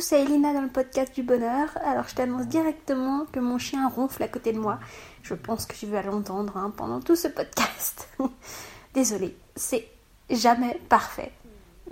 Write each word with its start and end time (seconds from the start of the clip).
C'est 0.00 0.22
Elina 0.22 0.52
dans 0.52 0.62
le 0.62 0.68
podcast 0.68 1.14
du 1.14 1.22
bonheur. 1.22 1.68
Alors 1.84 2.08
je 2.08 2.14
t'annonce 2.14 2.46
directement 2.46 3.26
que 3.30 3.38
mon 3.38 3.58
chien 3.58 3.88
ronfle 3.88 4.22
à 4.22 4.28
côté 4.28 4.52
de 4.52 4.58
moi. 4.58 4.80
Je 5.22 5.34
pense 5.34 5.66
que 5.66 5.74
tu 5.74 5.86
vas 5.86 6.02
l'entendre 6.02 6.56
hein, 6.56 6.72
pendant 6.76 7.00
tout 7.00 7.16
ce 7.16 7.28
podcast. 7.28 8.08
Désolée, 8.94 9.36
c'est 9.54 9.86
jamais 10.28 10.80
parfait. 10.88 11.32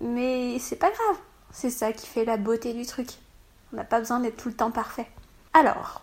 Mais 0.00 0.58
c'est 0.58 0.76
pas 0.76 0.90
grave, 0.90 1.16
c'est 1.52 1.70
ça 1.70 1.92
qui 1.92 2.06
fait 2.06 2.24
la 2.24 2.36
beauté 2.36 2.74
du 2.74 2.84
truc. 2.84 3.08
On 3.72 3.76
n'a 3.76 3.84
pas 3.84 4.00
besoin 4.00 4.20
d'être 4.20 4.36
tout 4.36 4.48
le 4.48 4.56
temps 4.56 4.72
parfait. 4.72 5.08
Alors, 5.54 6.02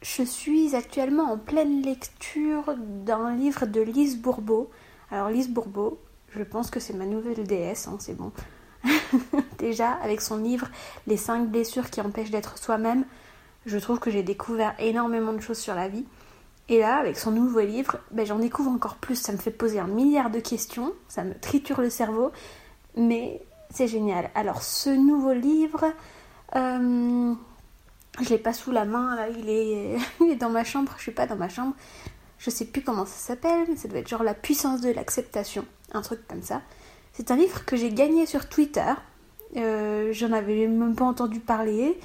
je 0.00 0.22
suis 0.22 0.74
actuellement 0.74 1.32
en 1.32 1.38
pleine 1.38 1.82
lecture 1.82 2.74
d'un 2.78 3.34
livre 3.34 3.66
de 3.66 3.82
Lise 3.82 4.16
Bourbeau. 4.16 4.70
Alors 5.10 5.28
Lise 5.28 5.50
Bourbeau, 5.50 6.00
je 6.34 6.42
pense 6.42 6.70
que 6.70 6.80
c'est 6.80 6.94
ma 6.94 7.06
nouvelle 7.06 7.46
déesse, 7.46 7.88
hein, 7.88 7.96
c'est 8.00 8.16
bon. 8.16 8.32
Déjà, 9.58 9.92
avec 10.02 10.20
son 10.20 10.38
livre 10.38 10.68
Les 11.06 11.16
5 11.16 11.48
blessures 11.48 11.90
qui 11.90 12.00
empêchent 12.00 12.30
d'être 12.30 12.58
soi-même, 12.58 13.04
je 13.66 13.78
trouve 13.78 13.98
que 13.98 14.10
j'ai 14.10 14.22
découvert 14.22 14.74
énormément 14.78 15.32
de 15.32 15.40
choses 15.40 15.58
sur 15.58 15.74
la 15.74 15.88
vie. 15.88 16.04
Et 16.68 16.78
là, 16.78 16.96
avec 16.96 17.18
son 17.18 17.30
nouveau 17.30 17.60
livre, 17.60 17.98
ben, 18.10 18.24
j'en 18.24 18.38
découvre 18.38 18.70
encore 18.70 18.96
plus. 18.96 19.16
Ça 19.16 19.32
me 19.32 19.36
fait 19.36 19.50
poser 19.50 19.78
un 19.78 19.86
milliard 19.86 20.30
de 20.30 20.40
questions, 20.40 20.92
ça 21.08 21.24
me 21.24 21.34
triture 21.34 21.80
le 21.80 21.90
cerveau, 21.90 22.32
mais 22.96 23.42
c'est 23.70 23.88
génial. 23.88 24.30
Alors, 24.34 24.62
ce 24.62 24.90
nouveau 24.90 25.32
livre, 25.32 25.84
euh, 26.56 27.34
je 28.20 28.28
l'ai 28.28 28.38
pas 28.38 28.52
sous 28.52 28.70
la 28.70 28.84
main, 28.84 29.16
là, 29.16 29.28
il 29.28 29.48
est, 29.48 29.96
il 30.20 30.30
est 30.30 30.36
dans 30.36 30.50
ma 30.50 30.64
chambre, 30.64 30.92
je 30.96 31.02
suis 31.02 31.12
pas 31.12 31.26
dans 31.26 31.36
ma 31.36 31.48
chambre. 31.48 31.74
Je 32.38 32.50
sais 32.50 32.64
plus 32.64 32.82
comment 32.82 33.06
ça 33.06 33.18
s'appelle, 33.18 33.66
mais 33.68 33.76
ça 33.76 33.86
doit 33.88 33.98
être 33.98 34.08
genre 34.08 34.24
La 34.24 34.34
puissance 34.34 34.80
de 34.80 34.90
l'acceptation, 34.90 35.64
un 35.92 36.02
truc 36.02 36.26
comme 36.26 36.42
ça. 36.42 36.62
C'est 37.12 37.30
un 37.30 37.36
livre 37.36 37.64
que 37.64 37.76
j'ai 37.76 37.90
gagné 37.92 38.26
sur 38.26 38.48
Twitter. 38.48 38.92
Euh, 39.56 40.12
J'en 40.12 40.32
avais 40.32 40.66
même 40.66 40.94
pas 40.94 41.04
entendu 41.04 41.40
parler. 41.40 41.98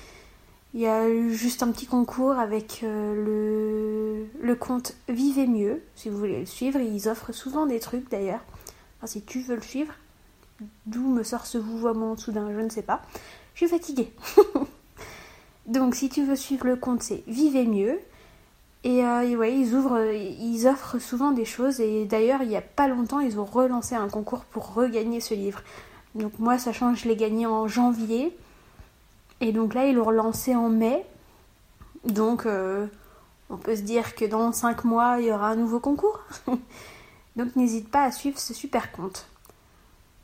Il 0.73 0.81
y 0.81 0.87
a 0.87 1.07
eu 1.09 1.33
juste 1.33 1.63
un 1.63 1.71
petit 1.71 1.85
concours 1.85 2.33
avec 2.33 2.81
euh, 2.83 4.27
le, 4.41 4.45
le 4.45 4.55
compte 4.55 4.95
Vivez 5.07 5.47
mieux, 5.47 5.81
si 5.95 6.09
vous 6.09 6.17
voulez 6.17 6.41
le 6.41 6.45
suivre. 6.45 6.79
Ils 6.79 7.07
offrent 7.07 7.31
souvent 7.31 7.65
des 7.65 7.79
trucs 7.79 8.09
d'ailleurs. 8.09 8.41
Si 9.05 9.21
tu 9.21 9.39
veux 9.39 9.55
le 9.55 9.61
suivre, 9.61 9.93
d'où 10.85 11.07
me 11.07 11.23
sort 11.23 11.45
ce 11.45 11.57
vouvoiement 11.57 12.17
soudain, 12.17 12.51
je 12.53 12.59
ne 12.59 12.69
sais 12.69 12.81
pas. 12.81 13.01
Je 13.53 13.59
suis 13.59 13.67
fatiguée. 13.69 14.11
Donc 15.67 15.95
si 15.95 16.09
tu 16.09 16.25
veux 16.25 16.35
suivre 16.35 16.65
le 16.65 16.75
compte, 16.75 17.01
c'est 17.01 17.23
Vivez 17.27 17.65
mieux. 17.65 17.99
Et, 18.83 19.03
euh, 19.03 19.35
ouais, 19.35 19.57
ils, 19.57 19.73
ouvrent, 19.73 19.99
ils 20.11 20.67
offrent 20.67 20.99
souvent 20.99 21.31
des 21.31 21.45
choses. 21.45 21.79
Et 21.79 22.05
d'ailleurs, 22.05 22.41
il 22.41 22.49
n'y 22.49 22.57
a 22.57 22.61
pas 22.61 22.87
longtemps, 22.87 23.19
ils 23.19 23.39
ont 23.39 23.45
relancé 23.45 23.95
un 23.95 24.07
concours 24.07 24.45
pour 24.45 24.73
regagner 24.73 25.19
ce 25.19 25.33
livre. 25.33 25.61
Donc 26.15 26.39
moi, 26.39 26.57
sachant 26.57 26.93
que 26.93 26.99
je 26.99 27.07
l'ai 27.07 27.15
gagné 27.15 27.45
en 27.45 27.67
janvier. 27.67 28.35
Et 29.41 29.51
donc 29.51 29.73
là, 29.73 29.85
ils 29.87 29.95
l'ont 29.95 30.05
relancé 30.05 30.55
en 30.55 30.69
mai. 30.69 31.05
Donc 32.05 32.45
euh, 32.45 32.87
on 33.49 33.57
peut 33.57 33.75
se 33.75 33.81
dire 33.81 34.15
que 34.15 34.25
dans 34.25 34.51
5 34.51 34.83
mois, 34.83 35.17
il 35.19 35.27
y 35.27 35.31
aura 35.31 35.49
un 35.49 35.55
nouveau 35.55 35.79
concours. 35.79 36.19
donc 37.35 37.55
n'hésite 37.55 37.89
pas 37.89 38.03
à 38.03 38.11
suivre 38.11 38.39
ce 38.39 38.53
super 38.53 38.91
compte. 38.91 39.27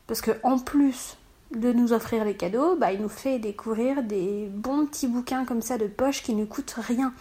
Parce 0.08 0.22
que 0.22 0.32
en 0.44 0.58
plus 0.60 1.18
de 1.56 1.72
nous 1.72 1.94
offrir 1.94 2.26
les 2.26 2.36
cadeaux, 2.36 2.76
bah, 2.76 2.92
il 2.92 3.02
nous 3.02 3.10
fait 3.10 3.40
découvrir 3.40 4.04
des 4.04 4.50
bons 4.52 4.86
petits 4.86 5.08
bouquins 5.08 5.46
comme 5.46 5.62
ça 5.62 5.78
de 5.78 5.88
poche 5.88 6.24
qui 6.24 6.34
ne 6.34 6.46
coûtent 6.46 6.76
rien. 6.78 7.14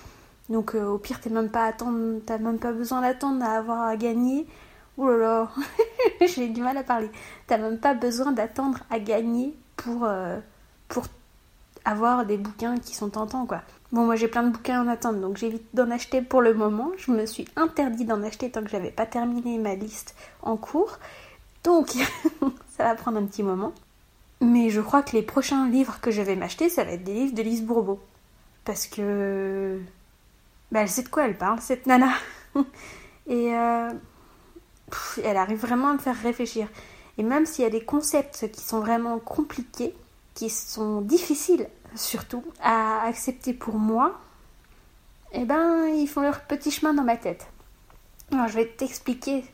Donc 0.53 0.75
euh, 0.75 0.87
au 0.87 0.99
pire, 0.99 1.19
t'as 1.19 1.31
même 1.31 1.49
pas 1.49 1.65
attendre, 1.65 2.21
t'as 2.27 2.37
même 2.37 2.59
pas 2.59 2.73
besoin 2.73 3.01
d'attendre 3.01 3.43
à 3.43 3.53
avoir 3.53 3.81
à 3.81 3.97
gagner. 3.97 4.47
Ouh 4.99 5.09
là 5.09 5.17
là, 5.17 5.51
j'ai 6.27 6.49
du 6.49 6.61
mal 6.61 6.77
à 6.77 6.83
parler. 6.83 7.11
T'as 7.47 7.57
même 7.57 7.79
pas 7.79 7.95
besoin 7.95 8.33
d'attendre 8.33 8.81
à 8.91 8.99
gagner 8.99 9.57
pour, 9.77 10.05
euh, 10.05 10.39
pour 10.89 11.05
avoir 11.87 12.27
des 12.27 12.37
bouquins 12.37 12.77
qui 12.77 12.95
sont 12.95 13.09
tentants 13.09 13.47
quoi. 13.47 13.63
Bon 13.93 14.05
moi 14.05 14.15
j'ai 14.17 14.29
plein 14.29 14.43
de 14.43 14.51
bouquins 14.51 14.83
en 14.85 14.89
attente 14.89 15.21
donc 15.21 15.39
j'évite 15.39 15.65
d'en 15.73 15.91
acheter 15.91 16.21
pour 16.21 16.43
le 16.43 16.53
moment. 16.53 16.91
Je 16.99 17.13
me 17.13 17.25
suis 17.25 17.47
interdit 17.57 18.05
d'en 18.05 18.23
acheter 18.23 18.51
tant 18.51 18.63
que 18.63 18.69
j'avais 18.69 18.91
pas 18.91 19.07
terminé 19.07 19.57
ma 19.57 19.75
liste 19.75 20.15
en 20.43 20.59
cours. 20.59 20.99
Donc 21.65 21.89
ça 22.77 22.85
va 22.85 22.95
prendre 22.95 23.17
un 23.17 23.25
petit 23.25 23.43
moment. 23.43 23.73
Mais 24.43 24.69
je 24.69 24.83
crois 24.83 25.03
que 25.03 25.17
les 25.17 25.23
prochains 25.23 25.67
livres 25.71 25.99
que 26.03 26.11
je 26.11 26.21
vais 26.21 26.37
m'acheter, 26.37 26.69
ça 26.69 26.85
va 26.85 26.93
être 26.93 27.05
des 27.05 27.15
livres 27.15 27.35
de 27.35 27.43
Lise 27.43 27.63
Bourbeau. 27.63 28.01
Parce 28.65 28.87
que 28.87 29.81
bah, 30.73 30.81
elle 30.81 30.89
sait 30.89 31.03
de 31.03 31.09
quoi 31.09 31.27
elle 31.27 31.37
parle, 31.37 31.61
cette 31.61 31.87
nana. 31.87 32.13
Et 33.27 33.55
euh, 33.55 33.91
elle 35.23 35.37
arrive 35.37 35.61
vraiment 35.61 35.89
à 35.89 35.93
me 35.93 35.99
faire 35.99 36.17
réfléchir. 36.17 36.67
Et 37.19 37.23
même 37.23 37.47
s'il 37.47 37.63
y 37.63 37.67
a 37.67 37.71
des 37.71 37.85
concepts 37.85 38.51
qui 38.51 38.63
sont 38.63 38.81
vraiment 38.81 39.19
compliqués, 39.19 39.95
qui 40.35 40.49
sont 40.49 41.03
difficiles 41.03 41.69
surtout 41.95 42.43
à 42.63 43.03
accepter 43.03 43.53
pour 43.53 43.75
moi, 43.75 44.19
eh 45.33 45.45
ben 45.45 45.89
ils 45.89 46.09
font 46.09 46.23
leur 46.23 46.41
petit 46.41 46.71
chemin 46.71 46.95
dans 46.95 47.05
ma 47.05 47.19
tête. 47.19 47.47
Alors 48.33 48.49
je 48.49 48.55
vais 48.55 48.67
t'expliquer 48.67 49.45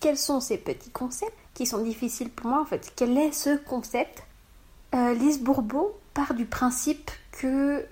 quels 0.00 0.18
sont 0.18 0.40
ces 0.40 0.58
petits 0.58 0.90
concepts 0.90 1.38
qui 1.54 1.66
sont 1.66 1.82
difficiles 1.84 2.30
pour 2.30 2.48
moi 2.48 2.60
en 2.60 2.64
fait. 2.64 2.92
Quel 2.96 3.16
est 3.16 3.32
ce 3.32 3.56
concept? 3.56 4.24
Euh, 4.94 5.14
Lise 5.14 5.40
Bourbeau 5.40 5.96
part 6.14 6.34
du 6.34 6.46
principe 6.46 7.12
que 7.30 7.86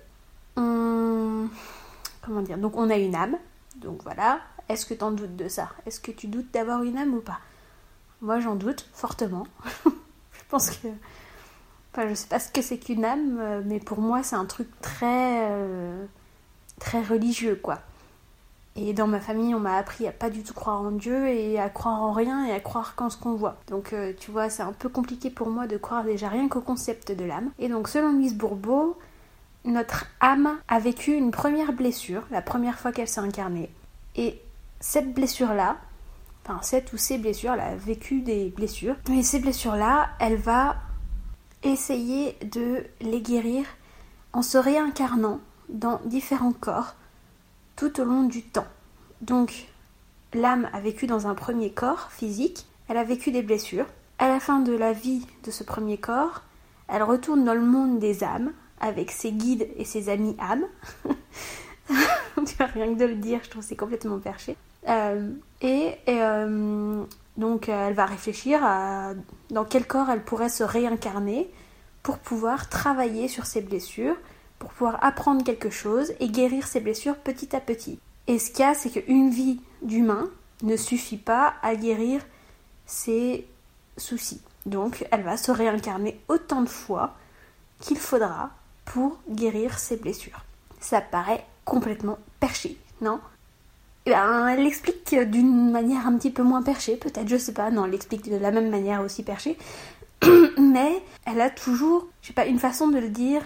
comment 2.23 2.43
dire 2.43 2.59
Donc 2.59 2.77
on 2.77 2.89
a 2.91 2.97
une 2.97 3.15
âme. 3.15 3.37
Donc 3.77 4.03
voilà. 4.03 4.41
Est-ce 4.69 4.87
que 4.87 4.95
tu 4.95 5.03
en 5.05 5.11
doutes 5.11 5.37
de 5.37 5.49
ça? 5.49 5.71
Est-ce 5.87 6.01
que 6.01 6.13
tu 6.13 6.29
doutes 6.29 6.53
d'avoir 6.53 6.83
une 6.83 6.97
âme 6.97 7.15
ou 7.15 7.21
pas? 7.21 7.41
Moi 8.21 8.41
j'en 8.41 8.55
doute 8.55 8.89
fortement. 8.93 9.47
je 9.85 10.41
pense 10.49 10.71
que 10.71 10.89
enfin 11.93 12.09
je 12.09 12.15
sais 12.15 12.29
pas 12.29 12.39
ce 12.39 12.51
que 12.51 12.63
c'est 12.63 12.79
qu'une 12.79 13.05
âme, 13.05 13.39
euh, 13.41 13.63
mais 13.65 13.81
pour 13.81 14.01
moi 14.01 14.23
c'est 14.23 14.37
un 14.37 14.47
truc 14.47 14.69
très 14.81 15.51
euh, 15.51 16.07
très 16.79 17.03
religieux 17.03 17.59
quoi. 17.61 17.81
Et 18.75 18.95
dans 18.95 19.07
ma 19.07 19.21
famille, 19.21 19.55
on 19.55 19.61
m'a 19.61 19.77
appris 19.77 20.07
à 20.07 20.13
pas 20.13 20.31
du 20.31 20.43
tout 20.43 20.55
croire 20.55 20.81
en 20.81 20.93
Dieu 20.93 21.29
et 21.29 21.61
à 21.61 21.69
croire 21.69 22.01
en 22.01 22.13
rien 22.13 22.47
et 22.47 22.53
à 22.53 22.61
croire 22.61 22.95
qu'en 22.95 23.11
ce 23.11 23.19
qu'on 23.19 23.35
voit. 23.35 23.57
Donc 23.69 23.93
euh, 23.93 24.15
tu 24.19 24.31
vois, 24.31 24.49
c'est 24.49 24.63
un 24.63 24.73
peu 24.73 24.89
compliqué 24.89 25.29
pour 25.29 25.51
moi 25.51 25.67
de 25.67 25.77
croire 25.77 26.05
déjà 26.05 26.29
rien 26.29 26.49
qu'au 26.49 26.63
concept 26.63 27.13
de 27.13 27.25
l'âme. 27.25 27.51
Et 27.59 27.69
donc 27.69 27.89
selon 27.89 28.17
Lise 28.19 28.35
Bourbeau, 28.35 28.97
notre 29.65 30.07
âme 30.21 30.59
a 30.69 30.79
vécu 30.79 31.13
une 31.13 31.31
première 31.31 31.73
blessure, 31.73 32.25
la 32.31 32.43
première 32.43 32.79
fois 32.79 32.93
qu'elle 32.93 33.09
s'est 33.09 33.21
incarnée. 33.21 33.71
Et 34.17 34.41
cette 34.81 35.15
blessure-là, 35.15 35.77
enfin 36.45 36.61
cette 36.63 36.93
ou 36.93 36.97
ces 36.97 37.19
blessures, 37.19 37.53
elle 37.53 37.61
a 37.61 37.77
vécu 37.77 38.21
des 38.21 38.51
blessures. 38.51 38.97
Et 39.11 39.23
ces 39.23 39.39
blessures-là, 39.39 40.11
elle 40.19 40.37
va 40.37 40.77
essayer 41.63 42.37
de 42.45 42.85
les 43.01 43.21
guérir 43.21 43.65
en 44.33 44.43
se 44.43 44.59
réincarnant 44.59 45.41
dans 45.69 46.01
différents 46.05 46.53
corps 46.53 46.95
tout 47.77 48.01
au 48.01 48.05
long 48.05 48.25
du 48.25 48.43
temps. 48.43 48.67
Donc 49.21 49.69
l'âme 50.35 50.69
a 50.73 50.81
vécu 50.81 51.07
dans 51.07 51.27
un 51.27 51.35
premier 51.35 51.71
corps 51.71 52.11
physique, 52.11 52.67
elle 52.89 52.97
a 52.97 53.05
vécu 53.05 53.31
des 53.31 53.43
blessures. 53.43 53.87
À 54.19 54.29
la 54.29 54.41
fin 54.41 54.61
de 54.61 54.73
la 54.73 54.93
vie 54.93 55.27
de 55.45 55.51
ce 55.51 55.65
premier 55.65 55.99
corps, 55.99 56.43
elle 56.89 57.03
retourne 57.03 57.45
dans 57.45 57.55
le 57.55 57.63
monde 57.63 57.99
des 57.99 58.25
âmes 58.25 58.53
avec 58.83 59.11
ses 59.11 59.33
guides 59.33 59.69
et 59.77 59.85
ses 59.85 60.09
amis 60.09 60.37
âmes. 60.39 60.67
tu 61.89 62.55
vois, 62.57 62.67
rien 62.67 62.93
que 62.93 62.99
de 62.99 63.07
le 63.07 63.15
dire, 63.15 63.41
je 63.43 63.51
trouve 63.51 63.63
c'est 63.63 63.77
complètement 63.77 64.19
perché. 64.19 64.57
Euh, 64.89 65.31
et, 65.61 65.95
euh, 66.09 67.05
donc 67.37 67.69
elle 67.69 67.95
va 67.95 68.05
réfléchir 68.05 68.61
à 68.63 69.13
dans 69.51 69.65
quel 69.65 69.87
corps 69.87 70.11
elle 70.11 70.25
pourrait 70.25 70.49
se 70.49 70.65
réincarner 70.65 71.49
pour 72.03 72.19
pouvoir 72.19 72.69
travailler 72.69 73.29
sur 73.29 73.47
ses 73.47 73.63
blessures, 73.63 74.17
pour 74.59 74.71
pouvoir 74.71 75.03
apprendre 75.03 75.45
quelque 75.45 75.71
chose 75.71 76.13
et 76.21 76.29
guérir 76.29 76.67
ses 76.67 76.81
blessures 76.81 77.17
petit 77.17 77.55
à 77.55 77.61
petit. 77.61 77.99
Et 78.27 78.39
ce 78.39 78.51
qu'il 78.51 78.61
y 78.61 78.69
a, 78.69 78.75
c'est 78.75 78.91
qu'une 78.91 79.31
vie 79.31 79.61
d'humain 79.83 80.29
ne 80.63 80.77
suffit 80.77 81.17
pas 81.17 81.55
à 81.63 81.75
guérir 81.75 82.21
ses 82.87 83.47
soucis. 83.97 84.41
Donc 84.67 85.07
elle 85.11 85.23
va 85.23 85.37
se 85.37 85.51
réincarner 85.51 86.21
autant 86.29 86.63
de 86.63 86.69
fois 86.69 87.15
qu'il 87.81 87.99
faudra 87.99 88.51
pour 88.85 89.19
guérir 89.29 89.79
ses 89.79 89.97
blessures. 89.97 90.45
Ça 90.81 91.01
paraît 91.01 91.45
complètement 91.65 92.19
perché, 92.41 92.77
non? 93.01 93.21
Eh 94.05 94.11
ben, 94.11 94.49
elle 94.49 94.65
l'explique 94.65 95.15
d'une 95.31 95.71
manière 95.71 96.07
un 96.07 96.17
petit 96.17 96.31
peu 96.31 96.43
moins 96.43 96.63
perchée, 96.63 96.97
peut-être, 96.97 97.29
je 97.29 97.37
sais 97.37 97.53
pas, 97.53 97.71
non, 97.71 97.85
elle 97.85 97.93
l'explique 97.93 98.29
de 98.29 98.37
la 98.37 98.51
même 98.51 98.69
manière 98.69 99.01
aussi 99.01 99.23
perchée, 99.23 99.57
mais 100.59 101.03
elle 101.25 101.41
a 101.41 101.51
toujours, 101.51 102.09
je 102.21 102.29
sais 102.29 102.33
pas, 102.33 102.47
une 102.47 102.59
façon 102.59 102.89
de 102.89 102.99
le 102.99 103.09
dire 103.09 103.43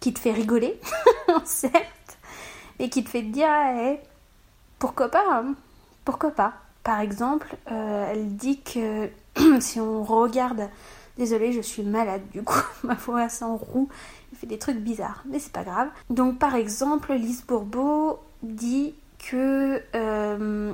qui 0.00 0.14
te 0.14 0.18
fait 0.18 0.32
rigoler, 0.32 0.80
certes, 1.44 2.18
et 2.78 2.88
qui 2.88 3.04
te 3.04 3.10
fait 3.10 3.22
dire, 3.22 3.48
hey, 3.48 3.98
pourquoi 4.78 5.10
pas, 5.10 5.24
hein, 5.30 5.54
pourquoi 6.04 6.30
pas. 6.30 6.54
Par 6.82 7.00
exemple, 7.00 7.54
euh, 7.70 8.10
elle 8.10 8.36
dit 8.36 8.60
que 8.62 9.10
si 9.60 9.80
on 9.80 10.02
regarde, 10.02 10.70
désolée, 11.18 11.52
je 11.52 11.60
suis 11.60 11.82
malade 11.82 12.22
du 12.32 12.42
coup, 12.42 12.62
ma 12.84 12.94
voix 12.94 13.28
s'en 13.28 13.56
roue, 13.56 13.88
il 14.32 14.38
fait 14.38 14.46
des 14.46 14.58
trucs 14.58 14.78
bizarres, 14.78 15.22
mais 15.28 15.38
c'est 15.38 15.52
pas 15.52 15.64
grave. 15.64 15.88
Donc 16.08 16.38
par 16.38 16.54
exemple, 16.54 17.12
Lise 17.12 17.44
Bourbeau 17.46 18.20
dit 18.42 18.94
que 19.18 19.82
euh, 19.94 20.72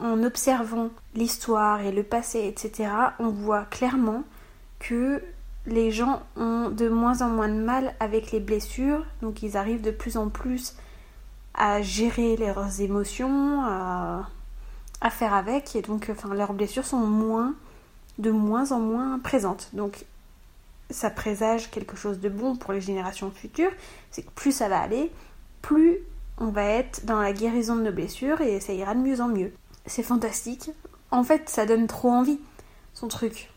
en 0.00 0.22
observant 0.22 0.90
l'histoire 1.14 1.80
et 1.80 1.92
le 1.92 2.02
passé, 2.02 2.46
etc., 2.46 2.90
on 3.18 3.28
voit 3.28 3.64
clairement 3.64 4.24
que 4.78 5.22
les 5.66 5.90
gens 5.90 6.22
ont 6.36 6.68
de 6.70 6.88
moins 6.88 7.22
en 7.22 7.28
moins 7.28 7.48
de 7.48 7.54
mal 7.54 7.94
avec 8.00 8.30
les 8.32 8.40
blessures, 8.40 9.04
donc 9.22 9.42
ils 9.42 9.56
arrivent 9.56 9.82
de 9.82 9.90
plus 9.90 10.16
en 10.16 10.28
plus 10.28 10.74
à 11.54 11.82
gérer 11.82 12.36
leurs 12.36 12.80
émotions, 12.80 13.62
à, 13.64 14.28
faire 15.10 15.34
avec, 15.34 15.76
et 15.76 15.82
donc 15.82 16.10
leurs 16.32 16.52
blessures 16.52 16.84
sont 16.84 16.98
moins, 16.98 17.54
de 18.18 18.30
moins 18.30 18.72
en 18.72 18.80
moins 18.80 19.18
présentes. 19.18 19.70
Donc 19.72 20.04
ça 20.90 21.10
présage 21.10 21.70
quelque 21.70 21.96
chose 21.96 22.20
de 22.20 22.28
bon 22.28 22.56
pour 22.56 22.72
les 22.72 22.80
générations 22.80 23.30
futures, 23.30 23.72
c'est 24.10 24.22
que 24.22 24.30
plus 24.30 24.52
ça 24.52 24.68
va 24.68 24.80
aller, 24.80 25.10
plus 25.62 25.98
on 26.38 26.46
va 26.46 26.64
être 26.64 27.04
dans 27.04 27.20
la 27.20 27.32
guérison 27.32 27.76
de 27.76 27.82
nos 27.82 27.92
blessures 27.92 28.40
et 28.40 28.60
ça 28.60 28.72
ira 28.72 28.94
de 28.94 29.00
mieux 29.00 29.20
en 29.20 29.28
mieux. 29.28 29.52
C'est 29.86 30.02
fantastique. 30.02 30.70
En 31.10 31.24
fait, 31.24 31.48
ça 31.48 31.66
donne 31.66 31.86
trop 31.86 32.10
envie, 32.10 32.40
son 32.94 33.08
truc. 33.08 33.50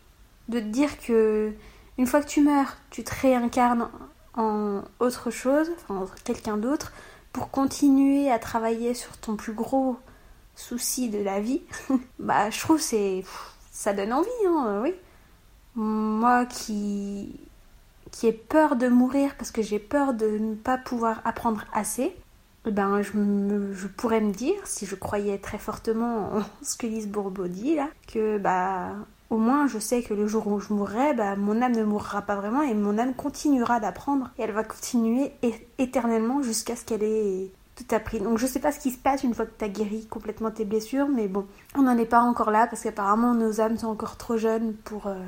De 0.48 0.60
te 0.60 0.66
dire 0.66 1.00
que 1.00 1.54
une 1.98 2.08
fois 2.08 2.22
que 2.22 2.28
tu 2.28 2.42
meurs, 2.42 2.78
tu 2.90 3.04
te 3.04 3.12
réincarnes 3.22 3.90
en 4.36 4.84
autre 5.00 5.32
chose, 5.32 5.70
enfin 5.76 6.06
quelqu'un 6.24 6.58
d'autre, 6.58 6.94
pour 7.34 7.52
continuer 7.52 8.32
à 8.32 8.40
travailler 8.40 8.94
sur 8.94 9.18
ton 9.18 9.36
plus 9.36 9.54
gros 9.54 9.98
souci 10.56 11.10
de 11.10 11.20
la 11.20 11.40
vie. 11.40 11.62
bah, 12.20 12.50
je 12.50 12.60
trouve 12.60 12.80
c'est 12.80 13.24
ça 13.80 13.94
donne 13.94 14.12
envie, 14.12 14.30
hein, 14.46 14.82
oui. 14.84 14.94
Moi 15.76 16.46
qui 16.46 17.40
qui 18.12 18.28
ai 18.28 18.34
peur 18.34 18.76
de 18.76 18.90
mourir 18.90 19.36
parce 19.38 19.52
que 19.52 19.62
j'ai 19.62 19.80
peur 19.80 20.14
de 20.14 20.28
ne 20.28 20.56
pas 20.56 20.78
pouvoir 20.78 21.22
apprendre 21.24 21.64
assez, 21.72 22.14
eh 22.66 22.72
ben 22.72 23.02
je, 23.02 23.12
je, 23.74 23.88
pourrais 23.88 24.20
me 24.20 24.34
dire, 24.34 24.60
si 24.66 24.86
je 24.86 24.96
croyais 24.96 25.38
très 25.38 25.60
fortement 25.60 26.34
en 26.36 26.42
ce 26.62 26.76
que 26.76 26.88
Lise 26.88 27.08
Bourbeau 27.08 27.48
dit 27.48 27.76
là, 27.76 27.88
que 28.12 28.38
bah 28.38 28.96
au 29.30 29.38
moins 29.38 29.68
je 29.68 29.80
sais 29.80 30.04
que 30.04 30.14
le 30.14 30.28
jour 30.28 30.48
où 30.48 30.60
je 30.60 30.74
mourrai, 30.74 31.14
bah, 31.14 31.38
mon 31.38 31.62
âme 31.62 31.78
ne 31.78 31.86
mourra 31.86 32.24
pas 32.24 32.36
vraiment 32.36 32.64
et 32.64 32.74
mon 32.74 32.98
âme 32.98 33.14
continuera 33.14 33.80
d'apprendre 33.80 34.30
et 34.38 34.42
elle 34.42 34.52
va 34.52 34.66
continuer 34.66 35.32
éternellement 35.78 36.42
jusqu'à 36.42 36.76
ce 36.76 36.84
qu'elle 36.84 37.04
ait 37.04 37.50
tout 37.80 37.96
appris. 37.96 38.20
Donc 38.20 38.38
je 38.38 38.46
sais 38.46 38.60
pas 38.60 38.72
ce 38.72 38.80
qui 38.80 38.92
se 38.92 38.98
passe 38.98 39.24
une 39.24 39.34
fois 39.34 39.46
que 39.46 39.58
tu 39.58 39.66
as 39.66 39.70
guéri 39.70 40.06
complètement 40.08 40.52
tes 40.52 40.66
blessures, 40.66 41.08
mais 41.08 41.28
bon, 41.28 41.46
on 41.76 41.84
n'en 41.84 41.98
est 41.98 42.06
pas 42.06 42.22
encore 42.22 42.52
là 42.52 42.68
parce 42.68 42.84
qu'apparemment 42.84 43.34
nos 43.34 43.62
âmes 43.62 43.78
sont 43.78 43.88
encore 43.88 44.18
trop 44.18 44.38
jeunes 44.38 44.74
pour, 44.74 45.08
euh, 45.08 45.26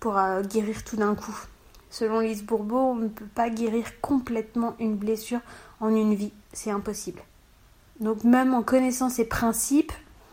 pour 0.00 0.18
euh, 0.18 0.42
guérir 0.42 0.84
tout 0.84 0.96
d'un 0.96 1.14
coup. 1.14 1.36
Selon 1.90 2.20
Lise 2.20 2.44
Bourbeau, 2.44 2.78
on 2.78 2.94
ne 2.96 3.08
peut 3.08 3.28
pas 3.34 3.50
guérir 3.50 4.00
complètement 4.00 4.74
une 4.80 4.96
blessure 4.96 5.40
en 5.80 5.90
une 5.90 6.14
vie, 6.14 6.32
c'est 6.52 6.70
impossible. 6.70 7.20
Donc 8.00 8.24
même 8.24 8.54
en 8.54 8.62
connaissant 8.62 9.08
ces 9.08 9.24
principes, 9.24 9.92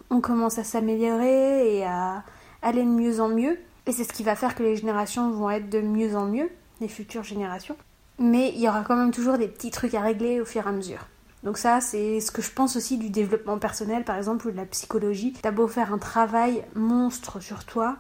on 0.10 0.22
commence 0.22 0.58
à 0.58 0.64
s'améliorer 0.64 1.78
et 1.78 1.86
à 1.86 2.24
aller 2.62 2.84
de 2.84 2.90
mieux 2.90 3.20
en 3.20 3.30
mieux. 3.30 3.60
Et 3.88 3.92
c'est 3.92 4.04
ce 4.04 4.14
qui 4.14 4.24
va 4.24 4.36
faire 4.36 4.56
que 4.56 4.64
les 4.64 4.76
générations 4.76 5.32
vont 5.32 5.50
être 5.50 5.70
de 5.70 5.82
mieux 5.82 6.16
en 6.16 6.26
mieux, 6.26 6.50
les 6.80 6.88
futures 6.88 7.24
générations. 7.24 7.76
Mais 8.20 8.50
il 8.50 8.62
y 8.62 8.68
aura 8.68 8.84
quand 8.84 8.96
même 8.96 9.12
toujours 9.12 9.38
des 9.38 9.48
petits 9.48 9.72
trucs 9.72 9.96
à 9.96 10.02
régler 10.02 10.40
au 10.40 10.46
fur 10.46 10.66
et 10.66 10.70
à 10.70 10.72
mesure. 10.72 11.08
Donc 11.44 11.58
ça, 11.58 11.82
c'est 11.82 12.20
ce 12.20 12.32
que 12.32 12.42
je 12.42 12.52
pense 12.52 12.76
aussi 12.76 12.98
du 12.98 13.10
développement 13.10 13.58
personnel, 13.58 14.04
par 14.04 14.18
exemple, 14.18 14.48
ou 14.48 14.52
de 14.52 14.58
la 14.58 14.66
psychologie. 14.66 15.34
T'as 15.42 15.52
beau 15.52 15.68
faire 15.68 15.94
un 15.94 15.98
travail 15.98 16.64
monstre 16.76 17.40
sur 17.40 17.66
toi, 17.66 17.98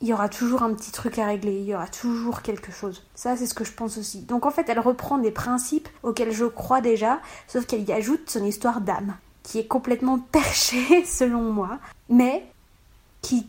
il 0.00 0.08
y 0.08 0.12
aura 0.12 0.28
toujours 0.28 0.62
un 0.62 0.74
petit 0.74 0.92
truc 0.92 1.18
à 1.18 1.26
régler, 1.26 1.54
il 1.54 1.64
y 1.64 1.74
aura 1.74 1.88
toujours 1.88 2.42
quelque 2.42 2.70
chose. 2.70 3.06
Ça, 3.14 3.36
c'est 3.36 3.46
ce 3.46 3.54
que 3.54 3.64
je 3.64 3.72
pense 3.72 3.96
aussi. 3.96 4.20
Donc 4.20 4.44
en 4.44 4.50
fait, 4.50 4.68
elle 4.68 4.78
reprend 4.78 5.18
des 5.18 5.30
principes 5.30 5.88
auxquels 6.02 6.32
je 6.32 6.44
crois 6.44 6.80
déjà, 6.80 7.20
sauf 7.48 7.66
qu'elle 7.66 7.88
y 7.88 7.92
ajoute 7.92 8.28
son 8.28 8.44
histoire 8.44 8.80
d'âme, 8.80 9.16
qui 9.42 9.58
est 9.58 9.66
complètement 9.66 10.18
perchée 10.32 11.04
selon 11.04 11.52
moi, 11.52 11.78
mais 12.08 12.46
qui 13.22 13.46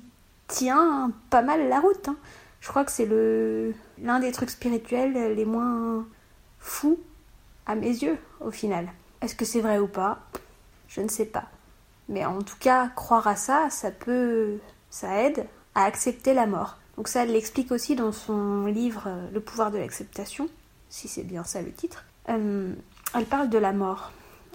tient 0.47 1.11
pas 1.29 1.41
mal 1.41 1.67
la 1.67 1.79
route. 1.79 2.07
Hein. 2.07 2.15
Je 2.61 2.69
crois 2.69 2.85
que 2.85 2.91
c'est 2.91 3.09
l'un 4.01 4.19
des 4.19 4.31
trucs 4.31 4.49
spirituels 4.49 5.35
les 5.35 5.45
moins 5.45 6.05
fous 6.59 6.99
à 7.65 7.75
mes 7.75 7.89
yeux 7.89 8.17
au 8.41 8.51
final. 8.51 8.87
Est-ce 9.21 9.35
que 9.35 9.45
c'est 9.45 9.61
vrai 9.61 9.79
ou 9.79 9.87
pas? 9.87 10.19
Je 10.87 11.01
ne 11.01 11.07
sais 11.07 11.25
pas. 11.25 11.45
Mais 12.09 12.25
en 12.25 12.41
tout 12.41 12.57
cas, 12.59 12.89
croire 12.89 13.27
à 13.27 13.35
ça, 13.35 13.69
ça 13.69 13.91
peut 13.91 14.57
ça 14.89 15.23
aide 15.23 15.45
à 15.73 15.83
accepter 15.83 16.33
la 16.33 16.45
mort. 16.45 16.77
Donc 16.95 17.07
ça, 17.07 17.23
elle 17.23 17.33
l'explique 17.33 17.71
aussi 17.71 17.95
dans 17.95 18.11
son 18.11 18.65
livre 18.65 19.05
euh, 19.07 19.27
Le 19.33 19.39
pouvoir 19.41 19.71
de 19.71 19.77
l'acceptation, 19.77 20.47
si 20.89 21.07
c'est 21.07 21.23
bien 21.23 21.43
ça 21.43 21.61
le 21.61 21.71
titre. 21.71 22.05
Euh, 22.29 22.73
elle 23.13 23.25
parle 23.25 23.49
de 23.49 23.57
la 23.57 23.73
mort. 23.73 24.11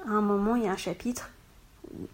À 0.07 0.13
un 0.13 0.23
moment, 0.23 0.57
il 0.57 0.65
y 0.65 0.69
a 0.69 0.73
un 0.73 0.79
chapitre 0.79 1.31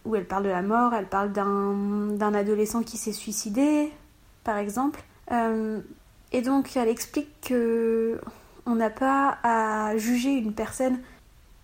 où 0.04 0.16
elle 0.16 0.26
parle 0.26 0.44
de 0.44 0.48
la 0.48 0.62
mort, 0.62 0.94
elle 0.94 1.06
parle 1.06 1.32
d'un 1.32 2.34
adolescent 2.34 2.82
qui 2.82 2.96
s'est 2.96 3.12
suicidé, 3.12 3.92
par 4.42 4.56
exemple. 4.56 5.02
Euh, 5.30 5.80
et 6.32 6.40
donc 6.40 6.76
elle 6.76 6.88
explique 6.88 7.40
que 7.42 8.20
on 8.66 8.74
n'a 8.74 8.90
pas 8.90 9.38
à 9.42 9.96
juger 9.96 10.32
une 10.32 10.52
personne 10.52 10.98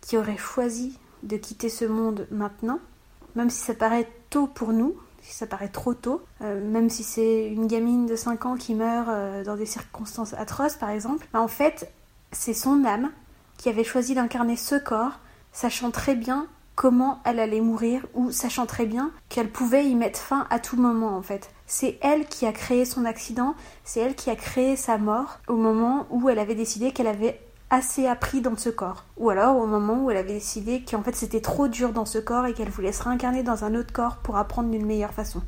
qui 0.01 0.17
aurait 0.17 0.37
choisi 0.37 0.99
de 1.23 1.37
quitter 1.37 1.69
ce 1.69 1.85
monde 1.85 2.27
maintenant, 2.31 2.79
même 3.37 3.51
si 3.51 3.61
ça 3.61 3.75
paraît 3.75 4.09
tôt 4.31 4.47
pour 4.47 4.73
nous, 4.73 4.97
si 5.23 5.35
ça 5.35 5.47
paraît 5.47 5.69
trop 5.69 5.95
tôt, 5.95 6.23
euh, 6.43 6.65
même 6.69 6.91
si 6.91 7.05
c'est 7.05 7.49
une 7.49 7.67
gamine 7.67 8.07
de 8.07 8.17
5 8.17 8.47
ans 8.47 8.57
qui 8.57 8.75
meurt 8.75 9.09
euh, 9.09 9.45
dans 9.45 9.57
des 9.57 9.67
circonstances 9.67 10.35
atroces 10.35 10.77
par 10.77 10.91
exemple, 10.91 11.27
bah, 11.33 11.41
en 11.41 11.49
fait 11.49 11.93
c'est 12.33 12.55
son 12.55 12.85
âme 12.85 13.11
qui 13.59 13.69
avait 13.69 13.85
choisi 13.85 14.15
d'incarner 14.15 14.57
ce 14.57 14.75
corps, 14.75 15.21
sachant 15.53 15.91
très 15.91 16.17
bien 16.17 16.49
comment 16.75 17.21
elle 17.25 17.39
allait 17.39 17.61
mourir 17.61 18.07
ou 18.15 18.31
sachant 18.31 18.67
très 18.67 18.87
bien 18.87 19.11
qu'elle 19.29 19.51
pouvait 19.51 19.87
y 19.87 19.95
mettre 19.95 20.19
fin 20.19 20.47
à 20.51 20.59
tout 20.59 20.77
moment 20.77 21.17
en 21.17 21.23
fait. 21.23 21.51
C'est 21.67 21.99
elle 22.03 22.27
qui 22.27 22.47
a 22.47 22.53
créé 22.53 22.85
son 22.85 23.05
accident, 23.05 23.55
c'est 23.85 24.01
elle 24.01 24.15
qui 24.15 24.31
a 24.31 24.37
créé 24.37 24.77
sa 24.77 24.99
mort 24.99 25.39
au 25.49 25.57
moment 25.57 26.07
où 26.11 26.29
elle 26.29 26.39
avait 26.39 26.55
décidé 26.55 26.93
qu'elle 26.93 27.07
avait 27.07 27.41
assez 27.71 28.07
appris 28.07 28.43
dans 28.43 28.57
ce 28.57 28.69
corps. 28.69 29.05
Ou 29.17 29.31
alors 29.31 29.57
au 29.57 29.67
moment 29.67 30.05
où 30.05 30.11
elle 30.11 30.19
avait 30.19 30.35
décidé 30.35 30.83
qu'en 30.83 31.03
fait 31.03 31.17
c'était 31.17 31.41
trop 31.41 31.69
dur 31.69 31.93
dans 31.93 32.07
ce 32.07 32.19
corps 32.19 32.47
et 32.47 32.55
qu'elle 32.55 32.69
voulait 32.69 32.93
se 32.93 33.03
réincarner 33.03 33.43
dans 33.43 33.65
un 33.65 33.75
autre 33.75 33.93
corps 33.93 34.17
pour 34.17 34.37
apprendre 34.37 34.71
d'une 34.71 34.87
meilleure 34.87 35.15
façon. 35.15 35.43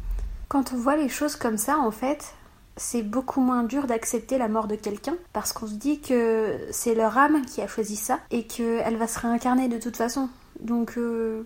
Quand 0.49 0.73
on 0.73 0.77
voit 0.77 0.97
les 0.97 1.09
choses 1.09 1.37
comme 1.37 1.57
ça, 1.57 1.79
en 1.79 1.91
fait, 1.91 2.35
c'est 2.77 3.03
beaucoup 3.03 3.41
moins 3.41 3.63
dur 3.63 3.87
d'accepter 3.87 4.39
la 4.39 4.49
mort 4.49 4.67
de 4.67 4.77
quelqu'un 4.77 5.17
parce 5.33 5.53
qu'on 5.53 5.67
se 5.67 5.75
dit 5.75 6.01
que 6.01 6.59
c'est 6.71 6.95
leur 6.95 7.17
âme 7.19 7.45
qui 7.45 7.61
a 7.61 7.67
choisi 7.67 7.97
ça 7.97 8.21
et 8.31 8.47
qu'elle 8.47 8.97
va 8.97 9.07
se 9.07 9.19
réincarner 9.19 9.69
de 9.69 9.79
toute 9.79 9.97
façon. 9.97 10.29
Donc 10.65 10.95
euh, 10.97 11.45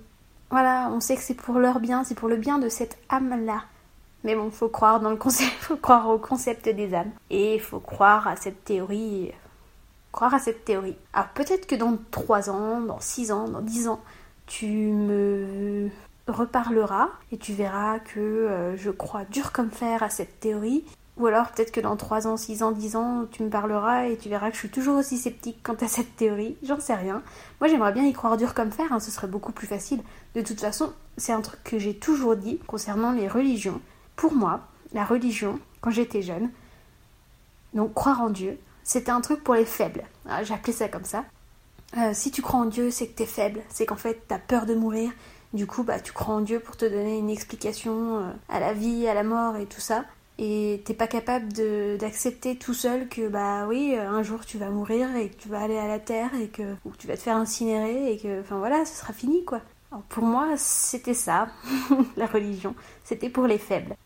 voilà, 0.50 0.88
on 0.92 1.00
sait 1.00 1.16
que 1.16 1.22
c'est 1.22 1.34
pour 1.34 1.58
leur 1.58 1.80
bien, 1.80 2.04
c'est 2.04 2.14
pour 2.14 2.28
le 2.28 2.36
bien 2.36 2.58
de 2.58 2.68
cette 2.68 2.98
âme-là. 3.10 3.64
Mais 4.24 4.34
bon, 4.34 4.50
faut 4.50 4.68
croire 4.68 5.00
dans 5.00 5.10
le 5.10 5.16
concept, 5.16 5.52
faut 5.60 5.76
croire 5.76 6.08
au 6.08 6.18
concept 6.18 6.68
des 6.68 6.94
âmes. 6.94 7.10
Et 7.30 7.58
faut 7.58 7.80
croire 7.80 8.26
à 8.26 8.36
cette 8.36 8.64
théorie. 8.64 9.32
Croire 10.12 10.34
à 10.34 10.38
cette 10.38 10.64
théorie. 10.64 10.96
Alors 11.12 11.28
peut-être 11.28 11.66
que 11.66 11.74
dans 11.74 11.98
3 12.10 12.50
ans, 12.50 12.80
dans 12.80 13.00
6 13.00 13.30
ans, 13.30 13.48
dans 13.48 13.60
10 13.60 13.88
ans, 13.88 14.00
tu 14.46 14.66
me 14.66 15.90
reparleras 16.26 17.10
et 17.32 17.38
tu 17.38 17.52
verras 17.52 17.98
que 17.98 18.20
euh, 18.20 18.76
je 18.76 18.90
crois 18.90 19.24
dur 19.24 19.52
comme 19.52 19.70
fer 19.70 20.02
à 20.02 20.10
cette 20.10 20.40
théorie 20.40 20.84
ou 21.18 21.26
alors 21.26 21.50
peut-être 21.50 21.72
que 21.72 21.80
dans 21.80 21.96
3 21.96 22.26
ans, 22.28 22.36
6 22.36 22.62
ans, 22.62 22.70
10 22.70 22.96
ans, 22.96 23.26
tu 23.30 23.42
me 23.42 23.50
parleras 23.50 24.06
et 24.06 24.16
tu 24.16 24.28
verras 24.28 24.48
que 24.48 24.54
je 24.54 24.60
suis 24.60 24.70
toujours 24.70 24.96
aussi 24.96 25.18
sceptique 25.18 25.58
quant 25.62 25.74
à 25.74 25.88
cette 25.88 26.16
théorie. 26.16 26.56
J'en 26.62 26.78
sais 26.78 26.94
rien. 26.94 27.22
Moi 27.60 27.68
j'aimerais 27.68 27.92
bien 27.92 28.04
y 28.04 28.12
croire 28.12 28.36
dur 28.36 28.54
comme 28.54 28.70
fer, 28.70 28.86
hein, 28.92 29.00
ce 29.00 29.10
serait 29.10 29.26
beaucoup 29.26 29.52
plus 29.52 29.66
facile. 29.66 30.00
De 30.34 30.42
toute 30.42 30.60
façon, 30.60 30.92
c'est 31.16 31.32
un 31.32 31.40
truc 31.40 31.62
que 31.64 31.78
j'ai 31.78 31.94
toujours 31.94 32.36
dit 32.36 32.58
concernant 32.66 33.12
les 33.12 33.26
religions. 33.26 33.80
Pour 34.14 34.32
moi, 34.32 34.60
la 34.92 35.04
religion, 35.04 35.58
quand 35.80 35.90
j'étais 35.90 36.22
jeune, 36.22 36.50
donc 37.74 37.94
croire 37.94 38.22
en 38.22 38.30
Dieu, 38.30 38.58
c'était 38.84 39.10
un 39.10 39.20
truc 39.20 39.42
pour 39.42 39.54
les 39.54 39.64
faibles. 39.64 40.04
Ah, 40.28 40.44
j'appelais 40.44 40.72
ça 40.72 40.88
comme 40.88 41.04
ça. 41.04 41.24
Euh, 41.96 42.12
si 42.14 42.30
tu 42.30 42.42
crois 42.42 42.60
en 42.60 42.66
Dieu, 42.66 42.90
c'est 42.90 43.08
que 43.08 43.16
t'es 43.16 43.26
faible, 43.26 43.62
c'est 43.68 43.86
qu'en 43.86 43.96
fait 43.96 44.22
t'as 44.28 44.38
peur 44.38 44.66
de 44.66 44.74
mourir. 44.74 45.10
Du 45.52 45.66
coup, 45.66 45.82
bah, 45.82 45.98
tu 45.98 46.12
crois 46.12 46.34
en 46.34 46.42
Dieu 46.42 46.60
pour 46.60 46.76
te 46.76 46.84
donner 46.84 47.18
une 47.18 47.30
explication 47.30 48.18
euh, 48.18 48.30
à 48.48 48.60
la 48.60 48.72
vie, 48.72 49.08
à 49.08 49.14
la 49.14 49.24
mort 49.24 49.56
et 49.56 49.66
tout 49.66 49.80
ça 49.80 50.04
et 50.38 50.82
t'es 50.84 50.94
pas 50.94 51.08
capable 51.08 51.52
d'accepter 51.98 52.56
tout 52.56 52.74
seul 52.74 53.08
que 53.08 53.28
bah 53.28 53.66
oui 53.66 53.96
un 53.96 54.22
jour 54.22 54.46
tu 54.46 54.56
vas 54.56 54.70
mourir 54.70 55.14
et 55.16 55.30
que 55.30 55.36
tu 55.36 55.48
vas 55.48 55.60
aller 55.60 55.78
à 55.78 55.88
la 55.88 55.98
terre 55.98 56.30
et 56.40 56.48
que 56.48 56.76
tu 56.98 57.08
vas 57.08 57.16
te 57.16 57.22
faire 57.22 57.36
incinérer 57.36 58.12
et 58.12 58.18
que 58.18 58.40
enfin 58.40 58.58
voilà 58.58 58.84
ce 58.84 58.94
sera 58.94 59.12
fini 59.12 59.44
quoi. 59.44 59.60
Alors 59.90 60.04
pour 60.04 60.22
moi 60.22 60.54
c'était 60.56 61.14
ça 61.14 61.48
la 62.16 62.26
religion. 62.26 62.74
C'était 63.04 63.30
pour 63.30 63.46
les 63.46 63.58
faibles. 63.58 63.96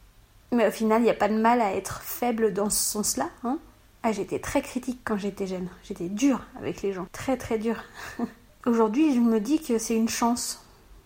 Mais 0.52 0.68
au 0.68 0.70
final 0.70 1.02
il 1.02 1.04
n'y 1.04 1.10
a 1.10 1.14
pas 1.14 1.28
de 1.28 1.38
mal 1.38 1.60
à 1.60 1.74
être 1.74 2.00
faible 2.02 2.54
dans 2.54 2.70
ce 2.70 2.82
sens 2.82 3.16
là 3.16 3.28
hein. 3.44 3.58
Ah 4.02 4.10
j'étais 4.10 4.38
très 4.38 4.62
critique 4.62 5.00
quand 5.04 5.18
j'étais 5.18 5.46
jeune. 5.46 5.68
J'étais 5.84 6.08
dure 6.08 6.40
avec 6.58 6.80
les 6.82 6.94
gens. 6.94 7.06
Très 7.12 7.36
très 7.36 7.58
dure. 7.58 7.84
Aujourd'hui 8.66 9.14
je 9.14 9.20
me 9.20 9.38
dis 9.38 9.60
que 9.60 9.76
c'est 9.76 9.96
une 9.96 10.08
chance 10.08 10.61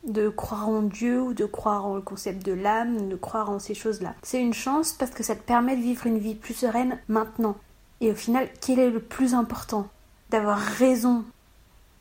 de 0.07 0.29
croire 0.29 0.69
en 0.69 0.83
Dieu 0.83 1.21
ou 1.21 1.35
de 1.35 1.45
croire 1.45 1.85
en 1.85 1.97
le 1.97 2.01
concept 2.01 2.45
de 2.47 2.53
l'âme, 2.53 3.09
de 3.09 3.17
croire 3.17 3.51
en 3.51 3.59
ces 3.59 3.75
choses-là. 3.75 4.15
C'est 4.23 4.41
une 4.41 4.55
chance 4.55 4.93
parce 4.93 5.11
que 5.11 5.23
ça 5.23 5.35
te 5.35 5.43
permet 5.43 5.77
de 5.77 5.83
vivre 5.83 6.07
une 6.07 6.19
vie 6.19 6.35
plus 6.35 6.55
sereine 6.55 6.99
maintenant. 7.09 7.57
Et 8.01 8.11
au 8.11 8.15
final, 8.15 8.49
quel 8.61 8.79
est 8.79 8.91
le 8.91 9.01
plus 9.01 9.35
important 9.35 9.89
D'avoir 10.31 10.59
raison 10.59 11.25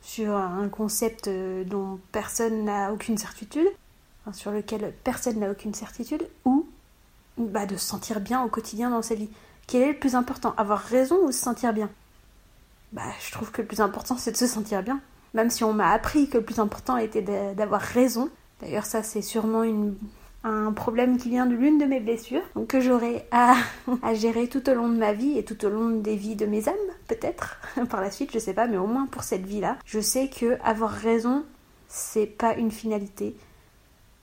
sur 0.02 0.34
un 0.36 0.68
concept 0.68 1.26
euh, 1.26 1.64
dont 1.64 1.98
personne 2.12 2.64
n'a 2.64 2.92
aucune 2.92 3.18
certitude, 3.18 3.66
sur 4.32 4.50
lequel 4.50 4.92
personne 5.04 5.40
n'a 5.40 5.50
aucune 5.50 5.74
certitude, 5.74 6.26
ou 6.44 6.66
bah, 7.38 7.66
de 7.66 7.76
se 7.76 7.86
sentir 7.86 8.20
bien 8.20 8.42
au 8.42 8.48
quotidien 8.48 8.90
dans 8.90 9.02
sa 9.02 9.14
vie? 9.14 9.28
Quel 9.66 9.82
est 9.82 9.92
le 9.92 9.98
plus 9.98 10.14
important? 10.14 10.54
Avoir 10.56 10.78
raison 10.78 11.18
ou 11.24 11.32
se 11.32 11.40
sentir 11.40 11.72
bien? 11.72 11.90
Bah, 12.92 13.02
je 13.20 13.32
trouve 13.32 13.50
que 13.50 13.62
le 13.62 13.68
plus 13.68 13.80
important, 13.80 14.16
c'est 14.16 14.32
de 14.32 14.36
se 14.36 14.46
sentir 14.46 14.82
bien. 14.82 15.00
Même 15.36 15.50
si 15.50 15.64
on 15.64 15.74
m'a 15.74 15.90
appris 15.90 16.30
que 16.30 16.38
le 16.38 16.44
plus 16.44 16.58
important 16.60 16.96
était 16.96 17.20
d'avoir 17.54 17.82
raison. 17.82 18.30
D'ailleurs, 18.62 18.86
ça, 18.86 19.02
c'est 19.02 19.20
sûrement 19.20 19.64
un 20.44 20.72
problème 20.72 21.18
qui 21.18 21.28
vient 21.28 21.44
de 21.44 21.54
l'une 21.54 21.76
de 21.76 21.84
mes 21.84 22.00
blessures, 22.00 22.40
donc 22.54 22.68
que 22.68 22.80
j'aurai 22.80 23.26
à, 23.32 23.54
à, 24.02 24.14
gérer 24.14 24.48
tout 24.48 24.66
au 24.70 24.72
long 24.72 24.88
de 24.88 24.96
ma 24.96 25.12
vie 25.12 25.36
et 25.36 25.44
tout 25.44 25.62
au 25.66 25.68
long 25.68 25.90
des 25.90 26.16
vies 26.16 26.36
de 26.36 26.46
mes 26.46 26.70
âmes, 26.70 26.74
peut-être, 27.06 27.60
par 27.90 28.00
la 28.00 28.10
suite, 28.10 28.32
je 28.32 28.38
sais 28.38 28.54
pas, 28.54 28.66
mais 28.66 28.78
au 28.78 28.86
moins 28.86 29.04
pour 29.04 29.24
cette 29.24 29.44
vie-là, 29.44 29.76
je 29.84 30.00
sais 30.00 30.30
que 30.30 30.56
avoir 30.64 30.90
raison, 30.90 31.44
c'est 31.86 32.24
pas 32.24 32.54
une 32.54 32.70
finalité, 32.70 33.36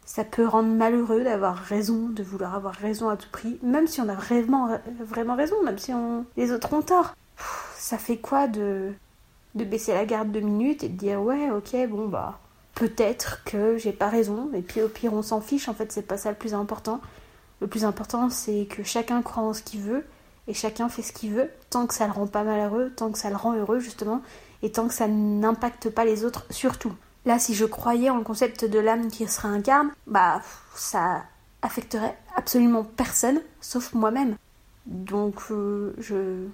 ça 0.06 0.24
peut 0.24 0.48
rendre 0.48 0.70
malheureux 0.70 1.24
d'avoir 1.24 1.58
raison, 1.58 2.10
de 2.10 2.24
vouloir 2.24 2.56
avoir 2.56 2.74
raison 2.74 3.10
à 3.10 3.18
tout 3.18 3.30
prix, 3.32 3.60
même 3.62 3.86
si 3.86 4.02
on 4.02 4.10
a 4.10 4.16
vraiment, 4.16 4.80
vraiment 5.00 5.36
raison, 5.36 5.62
même 5.64 5.78
si 5.78 5.94
on... 5.94 6.26
les 6.38 6.52
autres 6.52 6.74
ont 6.74 6.82
tort. 6.82 7.14
ça 7.78 8.00
fait 8.00 8.18
quoi 8.18 8.48
de, 8.48 8.94
de 9.56 9.64
baisser 9.64 9.94
la 9.94 10.06
garde 10.06 10.32
deux 10.32 10.40
minutes 10.40 10.84
et 10.84 10.90
de 10.90 10.98
dire 10.98 11.22
ouais, 11.22 11.52
ok, 11.52 11.76
bon 11.90 12.08
bah 12.08 12.40
peut-être 12.76 13.44
que 13.44 13.78
j'ai 13.78 13.92
pas 13.92 14.10
raison, 14.10 14.50
et 14.54 14.62
puis 14.62 14.82
au 14.82 14.88
pire 14.88 15.14
on 15.14 15.22
s'en 15.22 15.42
fiche, 15.42 15.70
en 15.70 15.74
fait 15.74 15.92
c'est 15.92 16.08
pas 16.08 16.18
ça 16.18 16.30
le 16.30 16.38
plus 16.38 16.54
important. 16.54 17.02
Le 17.62 17.68
plus 17.68 17.86
important 17.86 18.30
c'est 18.30 18.66
que 18.66 18.84
chacun 18.84 19.22
croit 19.22 19.44
en 19.44 19.54
ce 19.54 19.62
qu'il 19.62 19.82
veut 19.82 20.04
et 20.48 20.54
chacun 20.54 20.90
fait 20.90 21.02
ce 21.02 21.14
qu'il 21.14 21.34
veut, 21.34 21.50
tant 21.70 21.88
que 21.88 21.94
ça 21.94 22.06
le 22.06 22.14
rend 22.14 22.28
pas 22.28 22.44
malheureux, 22.44 22.92
tant 22.96 23.12
que 23.12 23.18
ça 23.18 23.30
le 23.30 23.36
rend 23.36 23.54
heureux 23.54 23.80
justement, 23.80 24.22
et 24.62 24.72
tant 24.72 24.88
que 24.88 24.94
ça 24.94 25.08
n'impacte 25.08 25.90
pas 25.90 26.06
les 26.06 26.26
autres 26.26 26.46
surtout. 26.50 26.94
Là, 27.26 27.40
si 27.40 27.54
je 27.54 27.64
croyais 27.64 28.10
en 28.10 28.18
le 28.18 28.24
concept 28.24 28.66
de 28.66 28.80
l'âme 28.80 29.08
qui 29.08 29.26
se 29.28 29.40
réincarne, 29.40 29.92
bah 30.08 30.42
ça 30.76 31.24
affecterait 31.62 32.18
absolument 32.36 32.84
personne 32.84 33.40
sauf 33.62 33.94
moi-même. 33.94 34.36
Donc 34.86 35.36
euh, 35.52 35.96
je 36.00 36.48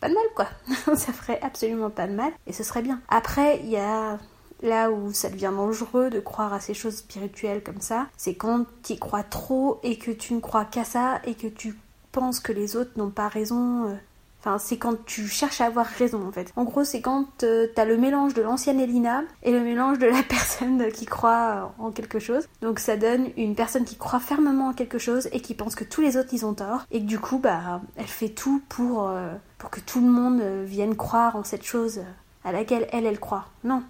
pas 0.00 0.08
de 0.08 0.14
mal 0.14 0.24
quoi. 0.34 0.48
ça 0.96 1.12
ferait 1.12 1.38
absolument 1.42 1.90
pas 1.90 2.06
de 2.06 2.14
mal 2.14 2.32
et 2.46 2.52
ce 2.52 2.64
serait 2.64 2.82
bien. 2.82 3.00
Après, 3.08 3.60
il 3.60 3.70
y 3.70 3.76
a 3.76 4.18
là 4.62 4.90
où 4.90 5.12
ça 5.12 5.30
devient 5.30 5.52
dangereux 5.54 6.10
de 6.10 6.20
croire 6.20 6.52
à 6.52 6.60
ces 6.60 6.74
choses 6.74 6.96
spirituelles 6.96 7.62
comme 7.62 7.80
ça, 7.80 8.08
c'est 8.16 8.34
quand 8.34 8.66
tu 8.82 8.94
y 8.94 8.98
crois 8.98 9.22
trop 9.22 9.80
et 9.82 9.98
que 9.98 10.10
tu 10.10 10.34
ne 10.34 10.40
crois 10.40 10.64
qu'à 10.64 10.84
ça 10.84 11.20
et 11.24 11.34
que 11.34 11.46
tu 11.46 11.74
penses 12.12 12.40
que 12.40 12.52
les 12.52 12.76
autres 12.76 12.92
n'ont 12.96 13.10
pas 13.10 13.28
raison 13.28 13.88
euh, 13.88 13.94
Enfin, 14.40 14.56
c'est 14.56 14.78
quand 14.78 15.04
tu 15.04 15.28
cherches 15.28 15.60
à 15.60 15.66
avoir 15.66 15.84
raison 15.84 16.26
en 16.26 16.32
fait. 16.32 16.50
En 16.56 16.64
gros, 16.64 16.82
c'est 16.82 17.02
quand 17.02 17.44
euh, 17.44 17.66
t'as 17.74 17.84
le 17.84 17.98
mélange 17.98 18.32
de 18.32 18.40
l'ancienne 18.40 18.80
Elina 18.80 19.22
et 19.42 19.52
le 19.52 19.60
mélange 19.60 19.98
de 19.98 20.06
la 20.06 20.22
personne 20.28 20.90
qui 20.92 21.04
croit 21.04 21.74
en 21.78 21.90
quelque 21.90 22.18
chose. 22.18 22.48
Donc 22.62 22.78
ça 22.78 22.96
donne 22.96 23.28
une 23.36 23.54
personne 23.54 23.84
qui 23.84 23.96
croit 23.96 24.18
fermement 24.18 24.68
en 24.68 24.72
quelque 24.72 24.98
chose 24.98 25.28
et 25.32 25.40
qui 25.40 25.54
pense 25.54 25.74
que 25.74 25.84
tous 25.84 26.00
les 26.00 26.16
autres 26.16 26.30
ils 26.32 26.46
ont 26.46 26.54
tort 26.54 26.86
et 26.90 27.00
que 27.00 27.06
du 27.06 27.18
coup 27.18 27.38
bah 27.38 27.82
elle 27.96 28.06
fait 28.06 28.30
tout 28.30 28.62
pour 28.70 29.08
euh, 29.08 29.30
pour 29.60 29.70
que 29.70 29.78
tout 29.78 30.00
le 30.00 30.10
monde 30.10 30.40
euh, 30.40 30.64
vienne 30.66 30.96
croire 30.96 31.36
en 31.36 31.44
cette 31.44 31.64
chose 31.64 32.00
à 32.42 32.50
laquelle 32.50 32.88
elle 32.90 33.06
elle 33.06 33.20
croit. 33.20 33.46
Non, 33.62 33.84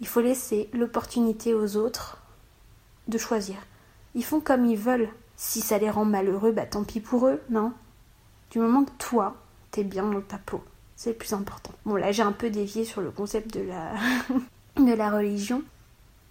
il 0.00 0.06
faut 0.06 0.20
laisser 0.20 0.68
l'opportunité 0.74 1.54
aux 1.54 1.76
autres 1.76 2.18
de 3.08 3.16
choisir. 3.16 3.56
Ils 4.14 4.24
font 4.24 4.40
comme 4.40 4.66
ils 4.66 4.76
veulent. 4.76 5.08
Si 5.36 5.62
ça 5.62 5.78
les 5.78 5.90
rend 5.90 6.04
malheureux, 6.04 6.52
bah 6.52 6.66
tant 6.66 6.84
pis 6.84 7.00
pour 7.00 7.26
eux, 7.26 7.40
non? 7.50 7.72
Du 8.50 8.58
moment 8.58 8.84
que 8.84 8.92
toi, 8.98 9.34
bien 9.82 10.04
dans 10.04 10.20
ta 10.20 10.38
peau. 10.38 10.62
C'est 10.94 11.10
le 11.10 11.16
plus 11.16 11.32
important. 11.32 11.72
Bon, 11.84 11.96
là, 11.96 12.12
j'ai 12.12 12.22
un 12.22 12.32
peu 12.32 12.50
dévié 12.50 12.84
sur 12.84 13.00
le 13.00 13.10
concept 13.10 13.52
de 13.52 13.62
la, 13.62 13.94
de 14.76 14.92
la 14.92 15.10
religion. 15.10 15.62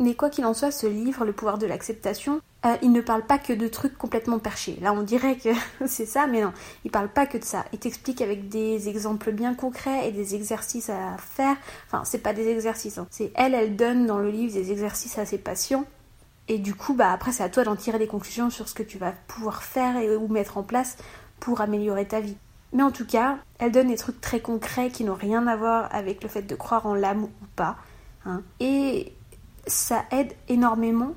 Mais 0.03 0.15
quoi 0.15 0.29
qu'il 0.29 0.45
en 0.45 0.53
soit, 0.53 0.71
ce 0.71 0.85
livre, 0.85 1.23
Le 1.23 1.31
pouvoir 1.31 1.57
de 1.57 1.65
l'acceptation, 1.65 2.41
euh, 2.65 2.75
il 2.81 2.91
ne 2.91 2.99
parle 2.99 3.25
pas 3.25 3.37
que 3.37 3.53
de 3.53 3.69
trucs 3.69 3.97
complètement 3.97 4.37
perchés. 4.37 4.77
Là, 4.81 4.91
on 4.91 5.01
dirait 5.01 5.37
que 5.37 5.49
c'est 5.87 6.05
ça, 6.05 6.27
mais 6.27 6.41
non, 6.41 6.51
il 6.83 6.91
parle 6.91 7.07
pas 7.07 7.25
que 7.25 7.37
de 7.37 7.43
ça. 7.45 7.63
Il 7.71 7.79
t'explique 7.79 8.19
avec 8.21 8.49
des 8.49 8.89
exemples 8.89 9.31
bien 9.31 9.53
concrets 9.53 10.09
et 10.09 10.11
des 10.11 10.35
exercices 10.35 10.89
à 10.89 11.15
faire. 11.17 11.55
Enfin, 11.87 12.03
c'est 12.03 12.17
pas 12.17 12.33
des 12.33 12.49
exercices, 12.49 12.97
hein. 12.97 13.07
c'est 13.11 13.31
elle, 13.35 13.53
elle 13.53 13.77
donne 13.77 14.05
dans 14.05 14.17
le 14.17 14.29
livre 14.29 14.53
des 14.53 14.73
exercices 14.73 15.17
à 15.17 15.25
ses 15.25 15.37
patients. 15.37 15.85
Et 16.49 16.57
du 16.57 16.75
coup, 16.75 16.93
bah 16.93 17.13
après, 17.13 17.31
c'est 17.31 17.43
à 17.43 17.49
toi 17.49 17.63
d'en 17.63 17.77
tirer 17.77 17.97
des 17.97 18.07
conclusions 18.07 18.49
sur 18.49 18.67
ce 18.67 18.73
que 18.73 18.83
tu 18.83 18.97
vas 18.97 19.13
pouvoir 19.29 19.63
faire 19.63 19.95
et, 19.95 20.17
ou 20.17 20.27
mettre 20.27 20.57
en 20.57 20.63
place 20.63 20.97
pour 21.39 21.61
améliorer 21.61 22.05
ta 22.05 22.19
vie. 22.19 22.35
Mais 22.73 22.83
en 22.83 22.91
tout 22.91 23.05
cas, 23.05 23.37
elle 23.57 23.71
donne 23.71 23.87
des 23.87 23.95
trucs 23.95 24.19
très 24.19 24.41
concrets 24.41 24.89
qui 24.89 25.05
n'ont 25.05 25.13
rien 25.13 25.47
à 25.47 25.55
voir 25.55 25.87
avec 25.95 26.21
le 26.23 26.27
fait 26.27 26.41
de 26.41 26.55
croire 26.55 26.85
en 26.87 26.93
l'âme 26.93 27.23
ou 27.23 27.29
pas. 27.55 27.77
Hein. 28.25 28.41
Et 28.59 29.13
ça 29.67 30.05
aide 30.11 30.33
énormément 30.49 31.13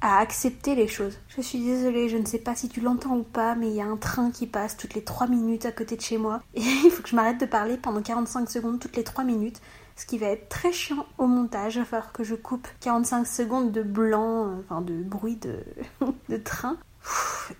à 0.00 0.18
accepter 0.18 0.74
les 0.74 0.86
choses. 0.86 1.18
Je 1.28 1.40
suis 1.40 1.58
désolée, 1.58 2.08
je 2.08 2.16
ne 2.16 2.24
sais 2.24 2.38
pas 2.38 2.54
si 2.54 2.68
tu 2.68 2.80
l'entends 2.80 3.16
ou 3.16 3.24
pas, 3.24 3.54
mais 3.54 3.68
il 3.68 3.74
y 3.74 3.80
a 3.80 3.86
un 3.86 3.96
train 3.96 4.30
qui 4.30 4.46
passe 4.46 4.76
toutes 4.76 4.94
les 4.94 5.02
3 5.02 5.26
minutes 5.26 5.66
à 5.66 5.72
côté 5.72 5.96
de 5.96 6.00
chez 6.00 6.18
moi. 6.18 6.40
Et 6.54 6.60
il 6.60 6.90
faut 6.90 7.02
que 7.02 7.08
je 7.08 7.16
m'arrête 7.16 7.40
de 7.40 7.46
parler 7.46 7.76
pendant 7.76 8.00
45 8.00 8.48
secondes 8.48 8.78
toutes 8.78 8.96
les 8.96 9.04
3 9.04 9.24
minutes. 9.24 9.60
Ce 9.96 10.06
qui 10.06 10.18
va 10.18 10.28
être 10.28 10.48
très 10.48 10.72
chiant 10.72 11.06
au 11.18 11.26
montage. 11.26 11.74
Il 11.74 11.80
va 11.80 11.84
falloir 11.84 12.12
que 12.12 12.22
je 12.22 12.36
coupe 12.36 12.68
45 12.80 13.26
secondes 13.26 13.72
de 13.72 13.82
blanc, 13.82 14.52
enfin 14.60 14.80
de 14.80 14.94
bruit 15.02 15.36
de, 15.36 15.64
de 16.28 16.36
train. 16.36 16.76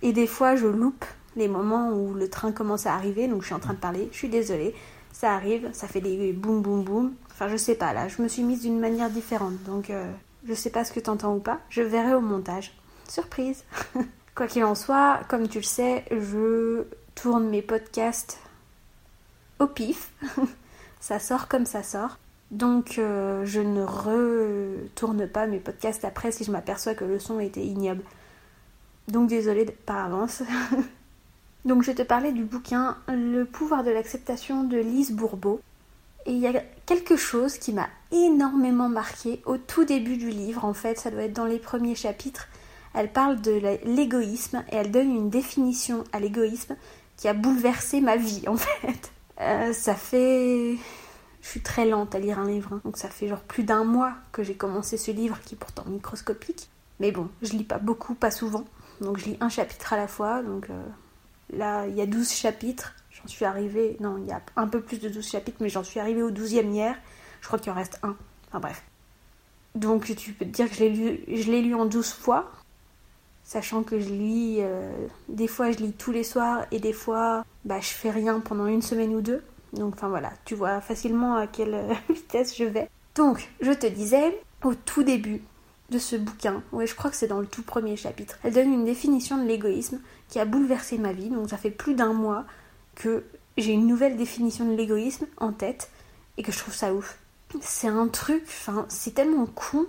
Et 0.01 0.13
des 0.13 0.27
fois, 0.27 0.55
je 0.55 0.67
loupe 0.67 1.03
les 1.35 1.49
moments 1.49 1.91
où 1.91 2.13
le 2.13 2.29
train 2.29 2.51
commence 2.51 2.85
à 2.85 2.93
arriver, 2.93 3.27
donc 3.27 3.41
je 3.41 3.47
suis 3.47 3.55
en 3.55 3.59
train 3.59 3.73
de 3.73 3.79
parler, 3.79 4.09
je 4.11 4.17
suis 4.17 4.29
désolée, 4.29 4.75
ça 5.11 5.33
arrive, 5.33 5.69
ça 5.73 5.87
fait 5.87 6.01
des 6.01 6.33
boum 6.33 6.61
boum 6.61 6.83
boum. 6.83 7.13
Enfin, 7.31 7.47
je 7.47 7.57
sais 7.57 7.75
pas, 7.75 7.93
là, 7.93 8.07
je 8.07 8.21
me 8.21 8.27
suis 8.27 8.43
mise 8.43 8.61
d'une 8.61 8.79
manière 8.79 9.09
différente, 9.09 9.61
donc 9.65 9.89
euh, 9.89 10.11
je 10.47 10.53
sais 10.53 10.69
pas 10.69 10.83
ce 10.83 10.93
que 10.93 10.99
t'entends 10.99 11.35
ou 11.35 11.39
pas, 11.39 11.59
je 11.69 11.81
verrai 11.81 12.13
au 12.13 12.21
montage. 12.21 12.73
Surprise 13.07 13.63
Quoi 14.35 14.47
qu'il 14.47 14.63
en 14.63 14.75
soit, 14.75 15.19
comme 15.27 15.49
tu 15.49 15.57
le 15.57 15.63
sais, 15.63 16.05
je 16.11 16.83
tourne 17.15 17.49
mes 17.49 17.61
podcasts 17.61 18.39
au 19.59 19.67
pif. 19.67 20.11
ça 20.99 21.19
sort 21.19 21.47
comme 21.47 21.65
ça 21.65 21.83
sort. 21.83 22.17
Donc 22.51 22.97
euh, 22.97 23.45
je 23.45 23.59
ne 23.59 23.83
retourne 23.83 25.27
pas 25.27 25.45
mes 25.45 25.59
podcasts 25.59 26.05
après 26.05 26.31
si 26.31 26.43
je 26.43 26.51
m'aperçois 26.51 26.95
que 26.95 27.05
le 27.05 27.19
son 27.19 27.39
était 27.39 27.65
ignoble. 27.65 28.03
Donc 29.07 29.27
désolée 29.27 29.65
par 29.65 30.05
avance. 30.05 30.43
Donc 31.65 31.83
je 31.83 31.91
te 31.91 32.01
parlais 32.01 32.31
du 32.31 32.43
bouquin 32.45 32.97
Le 33.09 33.43
pouvoir 33.43 33.83
de 33.83 33.91
l'acceptation 33.91 34.63
de 34.63 34.77
Lise 34.77 35.11
Bourbeau. 35.11 35.59
Et 36.29 36.33
il 36.33 36.37
y 36.37 36.45
a 36.45 36.61
quelque 36.85 37.17
chose 37.17 37.57
qui 37.57 37.73
m'a 37.73 37.89
énormément 38.11 38.87
marqué 38.87 39.41
au 39.47 39.57
tout 39.57 39.83
début 39.83 40.15
du 40.15 40.29
livre, 40.29 40.63
en 40.63 40.75
fait, 40.75 40.99
ça 40.99 41.09
doit 41.09 41.23
être 41.23 41.33
dans 41.33 41.47
les 41.47 41.57
premiers 41.57 41.95
chapitres. 41.95 42.47
Elle 42.93 43.11
parle 43.11 43.41
de 43.41 43.59
l'égoïsme 43.83 44.63
et 44.71 44.75
elle 44.75 44.91
donne 44.91 45.09
une 45.09 45.31
définition 45.31 46.03
à 46.13 46.19
l'égoïsme 46.19 46.75
qui 47.17 47.27
a 47.27 47.33
bouleversé 47.33 47.99
ma 47.99 48.15
vie, 48.15 48.43
en 48.47 48.57
fait. 48.57 49.11
Euh, 49.41 49.73
ça 49.73 49.95
fait... 49.95 50.77
Je 51.41 51.47
suis 51.47 51.61
très 51.61 51.87
lente 51.87 52.13
à 52.13 52.19
lire 52.19 52.37
un 52.37 52.47
livre, 52.47 52.73
hein. 52.73 52.81
donc 52.85 52.97
ça 52.97 53.09
fait 53.09 53.27
genre 53.27 53.41
plus 53.41 53.63
d'un 53.63 53.83
mois 53.83 54.13
que 54.31 54.43
j'ai 54.43 54.53
commencé 54.53 54.97
ce 54.97 55.09
livre 55.09 55.39
qui 55.43 55.55
est 55.55 55.57
pourtant 55.57 55.85
microscopique. 55.87 56.69
Mais 56.99 57.11
bon, 57.11 57.27
je 57.41 57.53
lis 57.53 57.63
pas 57.63 57.79
beaucoup, 57.79 58.13
pas 58.13 58.29
souvent, 58.29 58.65
donc 59.01 59.17
je 59.17 59.25
lis 59.25 59.37
un 59.39 59.49
chapitre 59.49 59.93
à 59.93 59.97
la 59.97 60.07
fois, 60.07 60.43
donc... 60.43 60.69
Euh, 60.69 60.83
Là, 61.51 61.87
il 61.87 61.95
y 61.95 62.01
a 62.01 62.05
12 62.05 62.31
chapitres. 62.31 62.93
J'en 63.23 63.29
suis 63.29 63.45
arrivée. 63.45 63.97
Non, 63.99 64.17
il 64.17 64.27
y 64.27 64.31
a 64.31 64.41
un 64.55 64.67
peu 64.67 64.81
plus 64.81 64.99
de 64.99 65.09
12 65.09 65.27
chapitres, 65.27 65.57
mais 65.61 65.69
j'en 65.69 65.83
suis 65.83 65.99
arrivée 65.99 66.23
au 66.23 66.31
12e 66.31 66.71
hier. 66.71 66.95
Je 67.41 67.47
crois 67.47 67.59
qu'il 67.59 67.71
en 67.71 67.75
reste 67.75 67.99
un. 68.03 68.15
Enfin 68.47 68.59
bref. 68.59 68.83
Donc 69.75 70.15
tu 70.15 70.33
peux 70.33 70.45
te 70.45 70.51
dire 70.51 70.69
que 70.69 70.75
je 70.75 70.83
l'ai 70.83 71.61
lu, 71.61 71.69
lu 71.69 71.75
en 71.75 71.85
12 71.85 72.11
fois. 72.11 72.51
Sachant 73.43 73.83
que 73.83 73.99
je 73.99 74.09
lis. 74.09 74.57
Euh, 74.59 74.91
des 75.27 75.47
fois, 75.47 75.71
je 75.71 75.77
lis 75.77 75.93
tous 75.93 76.11
les 76.11 76.23
soirs 76.23 76.65
et 76.71 76.79
des 76.79 76.93
fois, 76.93 77.43
bah, 77.65 77.79
je 77.79 77.89
fais 77.89 78.11
rien 78.11 78.39
pendant 78.39 78.67
une 78.67 78.81
semaine 78.81 79.15
ou 79.15 79.21
deux. 79.21 79.43
Donc, 79.73 79.93
enfin 79.95 80.09
voilà, 80.09 80.31
tu 80.45 80.55
vois 80.55 80.81
facilement 80.81 81.35
à 81.35 81.47
quelle 81.47 81.95
vitesse 82.09 82.57
je 82.57 82.63
vais. 82.63 82.89
Donc, 83.15 83.49
je 83.61 83.71
te 83.71 83.87
disais, 83.87 84.39
au 84.63 84.73
tout 84.73 85.03
début, 85.03 85.41
de 85.89 85.97
ce 85.97 86.15
bouquin, 86.15 86.63
ouais, 86.71 86.87
je 86.87 86.95
crois 86.95 87.09
que 87.09 87.15
c'est 87.15 87.27
dans 87.27 87.39
le 87.39 87.47
tout 87.47 87.63
premier 87.63 87.95
chapitre. 87.95 88.37
Elle 88.43 88.53
donne 88.53 88.73
une 88.73 88.85
définition 88.85 89.37
de 89.37 89.47
l'égoïsme 89.47 89.99
qui 90.27 90.39
a 90.39 90.45
bouleversé 90.45 90.97
ma 90.97 91.13
vie. 91.13 91.29
Donc 91.29 91.49
ça 91.49 91.57
fait 91.57 91.71
plus 91.71 91.95
d'un 91.95 92.13
mois 92.13 92.45
que 92.99 93.23
j'ai 93.57 93.71
une 93.71 93.87
nouvelle 93.87 94.15
définition 94.15 94.65
de 94.65 94.75
l'égoïsme 94.75 95.25
en 95.37 95.51
tête 95.51 95.89
et 96.37 96.43
que 96.43 96.51
je 96.51 96.59
trouve 96.59 96.75
ça 96.75 96.93
ouf. 96.93 97.17
C'est 97.61 97.87
un 97.87 98.07
truc, 98.07 98.43
enfin, 98.45 98.85
c'est 98.89 99.15
tellement 99.15 99.47
con. 99.47 99.87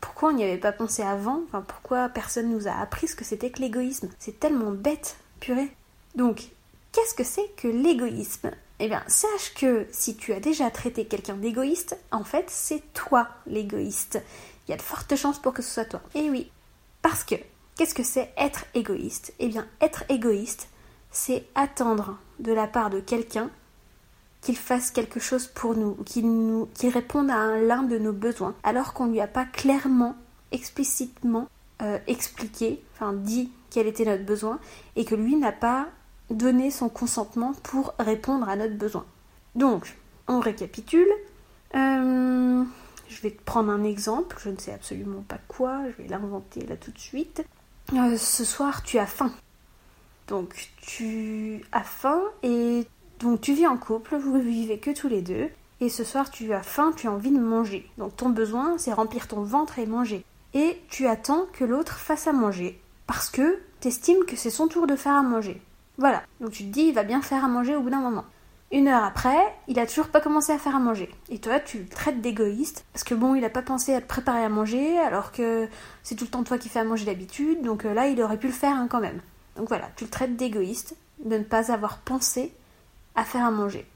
Pourquoi 0.00 0.30
on 0.30 0.32
n'y 0.32 0.44
avait 0.44 0.56
pas 0.56 0.72
pensé 0.72 1.02
avant? 1.02 1.42
Pourquoi 1.68 2.08
personne 2.08 2.50
nous 2.50 2.66
a 2.66 2.72
appris 2.72 3.08
ce 3.08 3.16
que 3.16 3.24
c'était 3.24 3.50
que 3.50 3.60
l'égoïsme? 3.60 4.08
C'est 4.18 4.40
tellement 4.40 4.70
bête, 4.70 5.16
purée. 5.40 5.70
Donc, 6.14 6.48
qu'est-ce 6.92 7.14
que 7.14 7.24
c'est 7.24 7.50
que 7.56 7.68
l'égoïsme? 7.68 8.52
Eh 8.78 8.88
bien, 8.88 9.04
sache 9.06 9.52
que 9.54 9.86
si 9.92 10.16
tu 10.16 10.32
as 10.32 10.40
déjà 10.40 10.70
traité 10.70 11.04
quelqu'un 11.04 11.36
d'égoïste, 11.36 11.98
en 12.10 12.24
fait, 12.24 12.46
c'est 12.48 12.82
toi 12.94 13.28
l'égoïste 13.46 14.18
il 14.66 14.70
y 14.70 14.74
a 14.74 14.76
de 14.76 14.82
fortes 14.82 15.16
chances 15.16 15.38
pour 15.38 15.52
que 15.52 15.62
ce 15.62 15.70
soit 15.70 15.84
toi. 15.84 16.00
Et 16.14 16.30
oui, 16.30 16.50
parce 17.02 17.24
que 17.24 17.34
qu'est-ce 17.76 17.94
que 17.94 18.02
c'est 18.02 18.32
être 18.36 18.64
égoïste? 18.74 19.34
Eh 19.38 19.48
bien, 19.48 19.66
être 19.80 20.04
égoïste, 20.08 20.68
c'est 21.10 21.44
attendre 21.54 22.18
de 22.42 22.52
la 22.52 22.66
part 22.66 22.90
de 22.90 23.00
quelqu'un 23.00 23.50
qu'il 24.42 24.56
fasse 24.56 24.90
quelque 24.90 25.20
chose 25.20 25.46
pour 25.46 25.76
nous, 25.76 25.94
qu'il 26.04 26.28
nous, 26.28 26.68
réponde 26.82 27.30
à 27.30 27.58
l'un 27.58 27.84
de 27.84 27.96
nos 27.96 28.12
besoins, 28.12 28.54
alors 28.64 28.92
qu'on 28.92 29.06
lui 29.06 29.20
a 29.20 29.28
pas 29.28 29.44
clairement, 29.44 30.16
explicitement 30.50 31.48
euh, 31.80 31.98
expliqué, 32.06 32.82
enfin 32.94 33.12
dit 33.12 33.50
quel 33.70 33.86
était 33.86 34.04
notre 34.04 34.24
besoin, 34.24 34.58
et 34.96 35.04
que 35.04 35.14
lui 35.14 35.36
n'a 35.36 35.52
pas 35.52 35.88
donner 36.30 36.70
son 36.70 36.88
consentement 36.88 37.52
pour 37.62 37.94
répondre 37.98 38.48
à 38.48 38.56
notre 38.56 38.76
besoin. 38.76 39.04
Donc, 39.54 39.96
on 40.28 40.40
récapitule. 40.40 41.08
Euh, 41.74 42.64
je 43.08 43.22
vais 43.22 43.30
prendre 43.30 43.70
un 43.70 43.84
exemple, 43.84 44.36
je 44.42 44.50
ne 44.50 44.56
sais 44.58 44.72
absolument 44.72 45.24
pas 45.26 45.38
quoi, 45.48 45.82
je 45.90 46.02
vais 46.02 46.08
l'inventer 46.08 46.66
là 46.66 46.76
tout 46.76 46.90
de 46.90 46.98
suite. 46.98 47.44
Euh, 47.94 48.16
ce 48.16 48.44
soir, 48.44 48.82
tu 48.82 48.98
as 48.98 49.06
faim. 49.06 49.32
Donc, 50.32 50.70
tu 50.80 51.60
as 51.72 51.82
faim 51.82 52.22
et 52.42 52.86
donc 53.20 53.42
tu 53.42 53.52
vis 53.52 53.66
en 53.66 53.76
couple, 53.76 54.16
vous 54.16 54.40
vivez 54.40 54.78
que 54.78 54.90
tous 54.90 55.06
les 55.06 55.20
deux. 55.20 55.50
Et 55.82 55.90
ce 55.90 56.04
soir, 56.04 56.30
tu 56.30 56.54
as 56.54 56.62
faim, 56.62 56.94
tu 56.96 57.06
as 57.06 57.12
envie 57.12 57.32
de 57.32 57.38
manger. 57.38 57.86
Donc, 57.98 58.16
ton 58.16 58.30
besoin, 58.30 58.78
c'est 58.78 58.94
remplir 58.94 59.28
ton 59.28 59.42
ventre 59.42 59.78
et 59.78 59.84
manger. 59.84 60.24
Et 60.54 60.80
tu 60.88 61.06
attends 61.06 61.44
que 61.52 61.66
l'autre 61.66 61.98
fasse 61.98 62.28
à 62.28 62.32
manger 62.32 62.80
parce 63.06 63.28
que 63.28 63.60
tu 63.82 63.88
estimes 63.88 64.24
que 64.24 64.36
c'est 64.36 64.48
son 64.48 64.68
tour 64.68 64.86
de 64.86 64.96
faire 64.96 65.12
à 65.12 65.22
manger. 65.22 65.60
Voilà. 65.98 66.22
Donc, 66.40 66.52
tu 66.52 66.64
te 66.64 66.70
dis, 66.70 66.84
il 66.84 66.94
va 66.94 67.04
bien 67.04 67.20
faire 67.20 67.44
à 67.44 67.48
manger 67.48 67.76
au 67.76 67.82
bout 67.82 67.90
d'un 67.90 68.00
moment. 68.00 68.24
Une 68.70 68.88
heure 68.88 69.04
après, 69.04 69.36
il 69.68 69.78
a 69.78 69.86
toujours 69.86 70.08
pas 70.08 70.22
commencé 70.22 70.50
à 70.50 70.56
faire 70.56 70.74
à 70.74 70.78
manger. 70.78 71.10
Et 71.28 71.40
toi, 71.40 71.60
tu 71.60 71.80
le 71.80 71.88
traites 71.88 72.22
d'égoïste 72.22 72.86
parce 72.94 73.04
que 73.04 73.14
bon, 73.14 73.34
il 73.34 73.44
a 73.44 73.50
pas 73.50 73.60
pensé 73.60 73.92
à 73.92 74.00
te 74.00 74.08
préparer 74.08 74.42
à 74.42 74.48
manger 74.48 74.98
alors 74.98 75.30
que 75.30 75.68
c'est 76.02 76.14
tout 76.14 76.24
le 76.24 76.30
temps 76.30 76.42
toi 76.42 76.56
qui 76.56 76.70
fais 76.70 76.78
à 76.78 76.84
manger 76.84 77.04
d'habitude. 77.04 77.60
Donc 77.60 77.84
euh, 77.84 77.92
là, 77.92 78.06
il 78.08 78.22
aurait 78.22 78.38
pu 78.38 78.46
le 78.46 78.54
faire 78.54 78.74
hein, 78.74 78.86
quand 78.88 79.00
même. 79.00 79.20
Donc 79.56 79.68
voilà, 79.68 79.90
tu 79.96 80.04
le 80.04 80.10
traites 80.10 80.36
d'égoïste 80.36 80.96
de 81.24 81.38
ne 81.38 81.44
pas 81.44 81.72
avoir 81.72 81.98
pensé 81.98 82.52
à 83.14 83.24
faire 83.24 83.44
à 83.44 83.50
manger, 83.50 83.86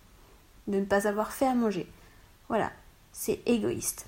de 0.66 0.78
ne 0.78 0.84
pas 0.84 1.08
avoir 1.08 1.32
fait 1.32 1.46
à 1.46 1.54
manger. 1.54 1.90
Voilà, 2.48 2.70
c'est 3.12 3.40
égoïste. 3.46 4.06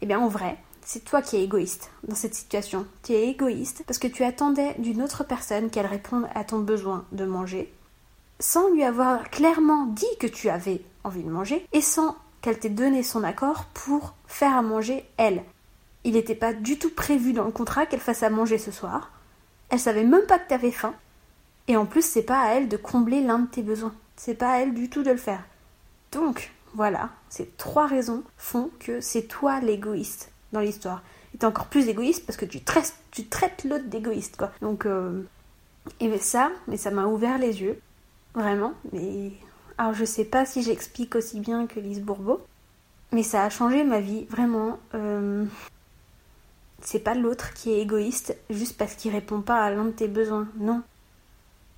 Eh 0.00 0.06
bien, 0.06 0.18
en 0.18 0.28
vrai, 0.28 0.58
c'est 0.84 1.04
toi 1.04 1.22
qui 1.22 1.36
es 1.36 1.44
égoïste 1.44 1.90
dans 2.06 2.16
cette 2.16 2.34
situation. 2.34 2.86
Tu 3.02 3.12
es 3.12 3.28
égoïste 3.28 3.84
parce 3.86 3.98
que 3.98 4.08
tu 4.08 4.24
attendais 4.24 4.74
d'une 4.78 5.02
autre 5.02 5.24
personne 5.24 5.70
qu'elle 5.70 5.86
réponde 5.86 6.26
à 6.34 6.44
ton 6.44 6.58
besoin 6.58 7.04
de 7.12 7.24
manger 7.24 7.72
sans 8.42 8.68
lui 8.70 8.82
avoir 8.82 9.30
clairement 9.30 9.86
dit 9.86 10.04
que 10.18 10.26
tu 10.26 10.50
avais 10.50 10.82
envie 11.04 11.22
de 11.22 11.30
manger 11.30 11.64
et 11.72 11.80
sans 11.80 12.16
qu'elle 12.40 12.58
t'ait 12.58 12.68
donné 12.68 13.02
son 13.02 13.22
accord 13.22 13.66
pour 13.72 14.14
faire 14.26 14.56
à 14.56 14.62
manger 14.62 15.04
elle. 15.16 15.44
Il 16.04 16.14
n'était 16.14 16.34
pas 16.34 16.52
du 16.52 16.78
tout 16.78 16.90
prévu 16.90 17.32
dans 17.32 17.44
le 17.44 17.52
contrat 17.52 17.86
qu'elle 17.86 18.00
fasse 18.00 18.24
à 18.24 18.30
manger 18.30 18.58
ce 18.58 18.72
soir. 18.72 19.12
Elle 19.72 19.80
savait 19.80 20.04
même 20.04 20.26
pas 20.26 20.38
que 20.38 20.48
tu 20.48 20.54
avais 20.54 20.70
faim. 20.70 20.94
Et 21.66 21.78
en 21.78 21.86
plus, 21.86 22.04
c'est 22.04 22.22
pas 22.22 22.40
à 22.40 22.54
elle 22.54 22.68
de 22.68 22.76
combler 22.76 23.22
l'un 23.22 23.38
de 23.38 23.46
tes 23.46 23.62
besoins. 23.62 23.94
C'est 24.16 24.34
pas 24.34 24.52
à 24.52 24.58
elle 24.58 24.74
du 24.74 24.90
tout 24.90 25.02
de 25.02 25.10
le 25.10 25.16
faire. 25.16 25.42
Donc, 26.12 26.52
voilà, 26.74 27.08
ces 27.30 27.46
trois 27.56 27.86
raisons 27.86 28.22
font 28.36 28.70
que 28.78 29.00
c'est 29.00 29.22
toi 29.22 29.60
l'égoïste 29.60 30.30
dans 30.52 30.60
l'histoire. 30.60 31.02
Et 31.34 31.38
t'es 31.38 31.46
encore 31.46 31.68
plus 31.68 31.88
égoïste 31.88 32.26
parce 32.26 32.36
que 32.36 32.44
tu 32.44 32.60
traites, 32.60 33.64
l'autre 33.64 33.86
d'égoïste, 33.86 34.36
quoi. 34.36 34.52
Donc, 34.60 34.84
euh, 34.84 35.22
et 36.00 36.18
ça, 36.18 36.50
mais 36.68 36.76
ça 36.76 36.90
m'a 36.90 37.06
ouvert 37.06 37.38
les 37.38 37.62
yeux. 37.62 37.80
Vraiment, 38.34 38.74
mais. 38.92 39.32
Alors 39.78 39.94
je 39.94 40.04
sais 40.04 40.26
pas 40.26 40.44
si 40.44 40.62
j'explique 40.62 41.16
aussi 41.16 41.40
bien 41.40 41.66
que 41.66 41.80
Lise 41.80 42.02
Bourbeau, 42.02 42.42
mais 43.10 43.22
ça 43.22 43.44
a 43.44 43.50
changé 43.50 43.84
ma 43.84 44.00
vie, 44.00 44.26
vraiment. 44.26 44.78
Euh, 44.94 45.46
c'est 46.84 46.98
pas 47.00 47.14
l'autre 47.14 47.54
qui 47.54 47.72
est 47.72 47.80
égoïste 47.80 48.36
juste 48.50 48.76
parce 48.76 48.94
qu'il 48.94 49.12
répond 49.12 49.40
pas 49.40 49.62
à 49.62 49.70
l'un 49.70 49.86
de 49.86 49.90
tes 49.90 50.08
besoins, 50.08 50.48
non. 50.58 50.82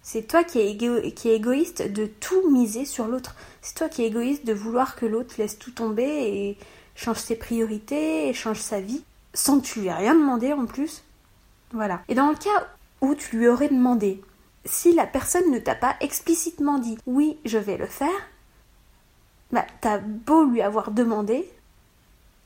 C'est 0.02 0.28
toi 0.28 0.44
qui 0.44 0.58
es, 0.58 0.70
égoïste 0.70 1.90
de 1.90 2.04
tout 2.06 2.50
miser 2.50 2.84
sur 2.84 3.06
l'autre. 3.06 3.34
C'est 3.62 3.74
toi 3.74 3.88
qui 3.88 4.02
es 4.02 4.06
égoïste 4.06 4.46
de 4.46 4.52
vouloir 4.52 4.96
que 4.96 5.06
l'autre 5.06 5.36
laisse 5.38 5.58
tout 5.58 5.70
tomber 5.70 6.04
et 6.04 6.58
change 6.94 7.18
ses 7.18 7.36
priorités 7.36 8.28
et 8.28 8.34
change 8.34 8.60
sa 8.60 8.80
vie 8.80 9.02
sans 9.32 9.60
que 9.60 9.66
tu 9.66 9.80
lui 9.80 9.88
aies 9.88 9.94
rien 9.94 10.14
demandé 10.14 10.52
en 10.52 10.66
plus. 10.66 11.02
Voilà. 11.72 12.02
Et 12.08 12.14
dans 12.14 12.28
le 12.28 12.36
cas 12.36 12.68
où 13.00 13.14
tu 13.14 13.38
lui 13.38 13.48
aurais 13.48 13.68
demandé, 13.68 14.22
si 14.66 14.92
la 14.92 15.06
personne 15.06 15.50
ne 15.50 15.58
t'a 15.58 15.74
pas 15.74 15.96
explicitement 16.00 16.78
dit 16.78 16.98
oui, 17.06 17.38
je 17.46 17.58
vais 17.58 17.78
le 17.78 17.86
faire, 17.86 18.08
bah 19.52 19.66
t'as 19.80 19.98
beau 19.98 20.44
lui 20.44 20.60
avoir 20.60 20.90
demandé, 20.90 21.50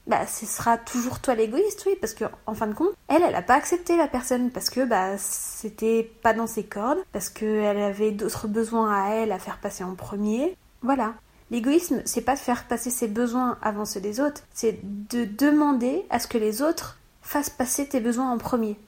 bah 0.09 0.27
ce 0.27 0.47
sera 0.47 0.79
toujours 0.79 1.21
toi 1.21 1.35
l'égoïste, 1.35 1.85
oui, 1.87 1.95
parce 2.01 2.15
que 2.15 2.25
en 2.47 2.55
fin 2.55 2.67
de 2.67 2.75
compte, 2.75 2.95
elle, 3.09 3.23
elle 3.23 3.35
a 3.35 3.43
pas 3.43 3.55
accepté 3.55 3.97
la 3.97 4.09
personne 4.09 4.51
parce 4.51 4.71
que 4.71 4.85
bah 4.85 5.19
c'était 5.19 6.11
pas 6.23 6.33
dans 6.35 6.47
ses 6.47 6.65
cordes, 6.65 6.99
parce 7.13 7.29
qu'elle 7.29 7.79
avait 7.79 8.11
d'autres 8.11 8.49
besoins 8.49 8.91
à 8.93 9.11
elle 9.11 9.33
à 9.33 9.39
faire 9.39 9.59
passer 9.59 9.85
en 9.85 9.95
premier. 9.95 10.57
Voilà. 10.83 11.15
L'égoïsme, 11.51 12.03
c'est 12.05 12.23
pas 12.23 12.35
de 12.35 12.41
faire 12.41 12.65
passer 12.65 12.91
ses 12.91 13.09
besoins 13.09 13.59
avant 13.63 13.85
ceux 13.85 14.01
des 14.01 14.21
autres, 14.21 14.43
c'est 14.53 14.81
de 14.83 15.25
demander 15.25 16.05
à 16.11 16.19
ce 16.19 16.27
que 16.27 16.39
les 16.39 16.61
autres 16.61 16.99
fassent 17.23 17.51
passer 17.51 17.89
tes 17.89 18.01
besoins 18.01 18.31
en 18.31 18.39
premier. 18.39 18.79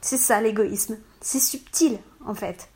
C'est 0.00 0.18
ça 0.18 0.40
l'égoïsme. 0.40 0.96
C'est 1.20 1.40
subtil, 1.40 1.98
en 2.24 2.34
fait. 2.34 2.68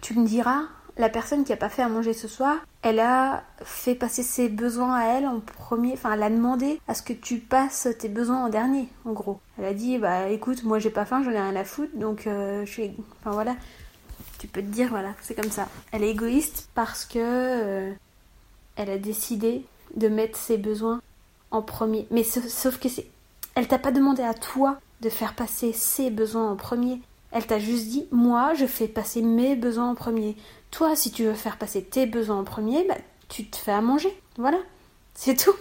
Tu 0.00 0.14
me 0.18 0.26
diras, 0.26 0.62
la 0.98 1.08
personne 1.08 1.44
qui 1.44 1.52
a 1.52 1.56
pas 1.56 1.68
fait 1.68 1.82
à 1.82 1.88
manger 1.88 2.12
ce 2.12 2.28
soir, 2.28 2.56
elle 2.82 3.00
a 3.00 3.44
fait 3.62 3.94
passer 3.94 4.22
ses 4.22 4.48
besoins 4.48 4.94
à 4.94 5.04
elle 5.04 5.26
en 5.26 5.40
premier, 5.40 5.92
enfin 5.92 6.12
elle 6.12 6.22
a 6.22 6.30
demandé 6.30 6.80
à 6.88 6.94
ce 6.94 7.02
que 7.02 7.12
tu 7.12 7.38
passes 7.38 7.88
tes 7.98 8.08
besoins 8.08 8.44
en 8.44 8.48
dernier, 8.48 8.88
en 9.04 9.12
gros. 9.12 9.40
Elle 9.58 9.64
a 9.64 9.74
dit 9.74 9.98
bah 9.98 10.28
écoute, 10.28 10.64
moi 10.64 10.78
j'ai 10.78 10.90
pas 10.90 11.04
faim, 11.04 11.22
j'en 11.24 11.30
ai 11.30 11.40
rien 11.40 11.56
à 11.56 11.64
foutre, 11.64 11.96
donc 11.96 12.26
euh, 12.26 12.66
je 12.66 12.70
suis, 12.70 12.90
enfin 13.20 13.30
voilà. 13.30 13.56
Tu 14.38 14.46
peux 14.46 14.60
te 14.60 14.66
dire 14.66 14.88
voilà, 14.88 15.14
c'est 15.20 15.34
comme 15.34 15.50
ça. 15.50 15.68
Elle 15.92 16.04
est 16.04 16.10
égoïste 16.10 16.68
parce 16.74 17.04
que 17.04 17.18
euh, 17.18 17.92
elle 18.76 18.90
a 18.90 18.98
décidé 18.98 19.64
de 19.96 20.08
mettre 20.08 20.38
ses 20.38 20.58
besoins 20.58 21.00
en 21.50 21.62
premier. 21.62 22.06
Mais 22.10 22.22
sauf 22.24 22.78
que 22.78 22.88
c'est, 22.88 23.06
elle 23.54 23.68
t'a 23.68 23.78
pas 23.78 23.92
demandé 23.92 24.22
à 24.22 24.34
toi 24.34 24.78
de 25.00 25.08
faire 25.08 25.34
passer 25.34 25.72
ses 25.72 26.10
besoins 26.10 26.50
en 26.50 26.56
premier. 26.56 27.00
Elle 27.30 27.46
t'a 27.46 27.58
juste 27.58 27.88
dit 27.88 28.06
moi 28.10 28.54
je 28.54 28.66
fais 28.66 28.88
passer 28.88 29.22
mes 29.22 29.54
besoins 29.54 29.90
en 29.90 29.94
premier. 29.94 30.36
Toi 30.70 30.96
si 30.96 31.10
tu 31.10 31.24
veux 31.24 31.34
faire 31.34 31.58
passer 31.58 31.82
tes 31.82 32.06
besoins 32.06 32.40
en 32.40 32.44
premier, 32.44 32.84
bah, 32.86 32.96
tu 33.28 33.46
te 33.46 33.56
fais 33.56 33.72
à 33.72 33.80
manger. 33.80 34.16
Voilà. 34.36 34.58
C'est 35.14 35.36
tout. 35.36 35.54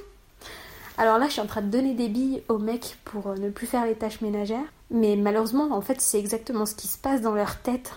Alors 0.97 1.17
là 1.17 1.27
je 1.27 1.33
suis 1.33 1.41
en 1.41 1.47
train 1.47 1.61
de 1.61 1.69
donner 1.69 1.93
des 1.93 2.09
billes 2.09 2.43
aux 2.49 2.57
mecs 2.57 2.97
pour 3.05 3.27
euh, 3.27 3.35
ne 3.35 3.49
plus 3.49 3.67
faire 3.67 3.85
les 3.85 3.95
tâches 3.95 4.21
ménagères. 4.21 4.65
Mais 4.89 5.15
malheureusement 5.15 5.69
en 5.71 5.81
fait 5.81 6.01
c'est 6.01 6.19
exactement 6.19 6.65
ce 6.65 6.75
qui 6.75 6.87
se 6.87 6.97
passe 6.97 7.21
dans 7.21 7.33
leur 7.33 7.61
tête. 7.61 7.93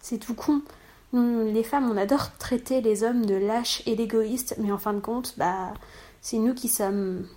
C'est 0.00 0.18
tout 0.18 0.34
con. 0.34 0.62
Les 1.14 1.62
femmes, 1.62 1.88
on 1.88 1.96
adore 1.96 2.36
traiter 2.38 2.80
les 2.80 3.04
hommes 3.04 3.24
de 3.24 3.36
lâches 3.36 3.84
et 3.86 3.94
d'égoïstes, 3.94 4.56
mais 4.58 4.72
en 4.72 4.78
fin 4.78 4.92
de 4.92 4.98
compte, 4.98 5.34
bah, 5.36 5.72
c'est 6.20 6.38
nous 6.38 6.54
qui 6.54 6.68
sommes 6.68 7.28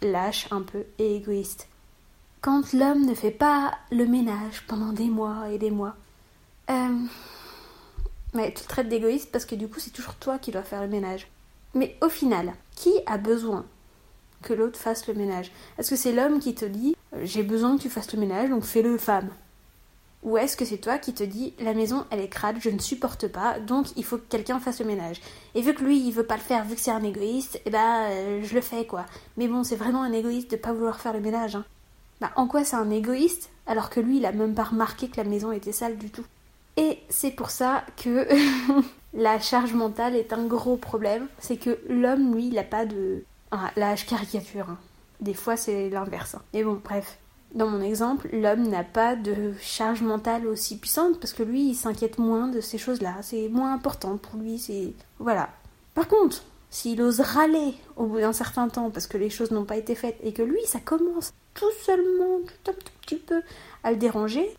lâches 0.00 0.48
un 0.50 0.62
peu 0.62 0.84
et 0.98 1.16
égoïstes. 1.16 1.68
Quand 2.40 2.72
l'homme 2.72 3.04
ne 3.04 3.14
fait 3.14 3.30
pas 3.30 3.72
le 3.92 4.06
ménage 4.06 4.64
pendant 4.66 4.94
des 4.94 5.08
mois 5.08 5.50
et 5.50 5.58
des 5.58 5.70
mois, 5.70 5.94
euh, 6.70 7.04
mais 8.34 8.52
tu 8.52 8.62
le 8.62 8.68
traites 8.68 8.88
d'égoïste 8.88 9.30
parce 9.32 9.44
que 9.44 9.54
du 9.54 9.68
coup 9.68 9.80
c'est 9.80 9.90
toujours 9.90 10.14
toi 10.14 10.38
qui 10.38 10.50
dois 10.50 10.62
faire 10.62 10.82
le 10.82 10.88
ménage. 10.88 11.28
Mais 11.74 11.96
au 12.00 12.08
final, 12.08 12.52
qui 12.74 12.92
a 13.06 13.18
besoin 13.18 13.64
que 14.42 14.54
l'autre 14.54 14.78
fasse 14.78 15.06
le 15.06 15.14
ménage? 15.14 15.52
Est-ce 15.78 15.90
que 15.90 15.96
c'est 15.96 16.12
l'homme 16.12 16.40
qui 16.40 16.54
te 16.54 16.64
dit 16.64 16.96
euh, 17.14 17.20
j'ai 17.24 17.42
besoin 17.42 17.76
que 17.76 17.82
tu 17.82 17.90
fasses 17.90 18.12
le 18.12 18.20
ménage 18.20 18.50
donc 18.50 18.64
fais-le 18.64 18.96
femme? 18.98 19.30
Ou 20.22 20.36
est-ce 20.36 20.56
que 20.56 20.66
c'est 20.66 20.78
toi 20.78 20.98
qui 20.98 21.14
te 21.14 21.22
dis 21.22 21.54
la 21.60 21.72
maison 21.72 22.04
elle 22.10 22.20
est 22.20 22.28
crade, 22.28 22.56
je 22.60 22.70
ne 22.70 22.78
supporte 22.78 23.26
pas, 23.28 23.58
donc 23.58 23.86
il 23.96 24.04
faut 24.04 24.18
que 24.18 24.28
quelqu'un 24.28 24.60
fasse 24.60 24.80
le 24.80 24.86
ménage? 24.86 25.20
Et 25.54 25.62
vu 25.62 25.74
que 25.74 25.82
lui 25.82 25.98
il 25.98 26.12
veut 26.12 26.26
pas 26.26 26.36
le 26.36 26.42
faire, 26.42 26.64
vu 26.64 26.74
que 26.74 26.80
c'est 26.80 26.90
un 26.90 27.02
égoïste, 27.02 27.60
eh 27.64 27.70
ben 27.70 28.08
euh, 28.10 28.42
je 28.42 28.54
le 28.54 28.60
fais 28.60 28.86
quoi. 28.86 29.06
Mais 29.36 29.48
bon, 29.48 29.64
c'est 29.64 29.76
vraiment 29.76 30.02
un 30.02 30.12
égoïste 30.12 30.50
de 30.50 30.56
pas 30.56 30.72
vouloir 30.72 31.00
faire 31.00 31.12
le 31.12 31.20
ménage. 31.20 31.56
Hein. 31.56 31.64
Bah, 32.20 32.32
en 32.36 32.46
quoi 32.46 32.64
c'est 32.64 32.76
un 32.76 32.90
égoïste 32.90 33.50
alors 33.66 33.88
que 33.88 34.00
lui 34.00 34.18
il 34.18 34.26
a 34.26 34.32
même 34.32 34.54
pas 34.54 34.64
remarqué 34.64 35.08
que 35.08 35.16
la 35.16 35.24
maison 35.24 35.52
était 35.52 35.72
sale 35.72 35.96
du 35.96 36.10
tout? 36.10 36.24
Et 36.76 36.98
c'est 37.08 37.30
pour 37.30 37.50
ça 37.50 37.84
que 38.02 38.26
la 39.14 39.38
charge 39.38 39.74
mentale 39.74 40.16
est 40.16 40.32
un 40.32 40.46
gros 40.46 40.76
problème. 40.76 41.26
C'est 41.38 41.56
que 41.56 41.78
l'homme, 41.88 42.34
lui, 42.34 42.48
il 42.48 42.58
a 42.58 42.64
pas 42.64 42.86
de. 42.86 43.24
Ah, 43.50 43.70
là, 43.76 43.96
je 43.96 44.06
caricature. 44.06 44.70
Hein. 44.70 44.78
Des 45.20 45.34
fois, 45.34 45.56
c'est 45.56 45.90
l'inverse. 45.90 46.34
Hein. 46.34 46.42
Mais 46.54 46.62
bon, 46.62 46.80
bref. 46.82 47.18
Dans 47.52 47.66
mon 47.66 47.80
exemple, 47.80 48.28
l'homme 48.32 48.68
n'a 48.68 48.84
pas 48.84 49.16
de 49.16 49.52
charge 49.60 50.02
mentale 50.02 50.46
aussi 50.46 50.78
puissante 50.78 51.18
parce 51.18 51.32
que 51.32 51.42
lui, 51.42 51.70
il 51.70 51.74
s'inquiète 51.74 52.18
moins 52.18 52.46
de 52.46 52.60
ces 52.60 52.78
choses-là. 52.78 53.16
C'est 53.22 53.48
moins 53.48 53.74
important 53.74 54.16
pour 54.18 54.40
lui. 54.40 54.58
C'est. 54.58 54.92
Voilà. 55.18 55.50
Par 55.94 56.06
contre, 56.06 56.44
s'il 56.70 57.02
ose 57.02 57.20
râler 57.20 57.74
au 57.96 58.06
bout 58.06 58.20
d'un 58.20 58.32
certain 58.32 58.68
temps 58.68 58.90
parce 58.90 59.08
que 59.08 59.18
les 59.18 59.30
choses 59.30 59.50
n'ont 59.50 59.64
pas 59.64 59.76
été 59.76 59.96
faites 59.96 60.16
et 60.22 60.32
que 60.32 60.42
lui, 60.42 60.64
ça 60.64 60.78
commence 60.78 61.32
tout 61.54 61.70
seulement, 61.84 62.38
tout 62.46 62.70
un 62.70 62.74
tout 62.74 62.92
petit 63.02 63.16
peu 63.16 63.42
à 63.82 63.90
le 63.90 63.96
déranger, 63.96 64.54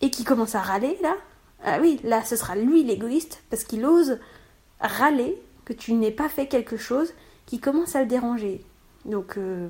et 0.00 0.10
qui 0.10 0.24
commence 0.24 0.54
à 0.54 0.60
râler 0.60 0.98
là, 1.02 1.16
ah 1.64 1.78
oui, 1.80 2.00
là 2.04 2.24
ce 2.24 2.36
sera 2.36 2.56
lui 2.56 2.84
l'égoïste 2.84 3.42
parce 3.50 3.64
qu'il 3.64 3.84
ose 3.84 4.18
râler 4.80 5.40
que 5.64 5.72
tu 5.72 5.94
n'aies 5.94 6.10
pas 6.10 6.28
fait 6.28 6.46
quelque 6.46 6.76
chose 6.76 7.12
qui 7.46 7.58
commence 7.58 7.96
à 7.96 8.00
le 8.00 8.06
déranger. 8.06 8.64
Donc 9.04 9.36
euh, 9.36 9.68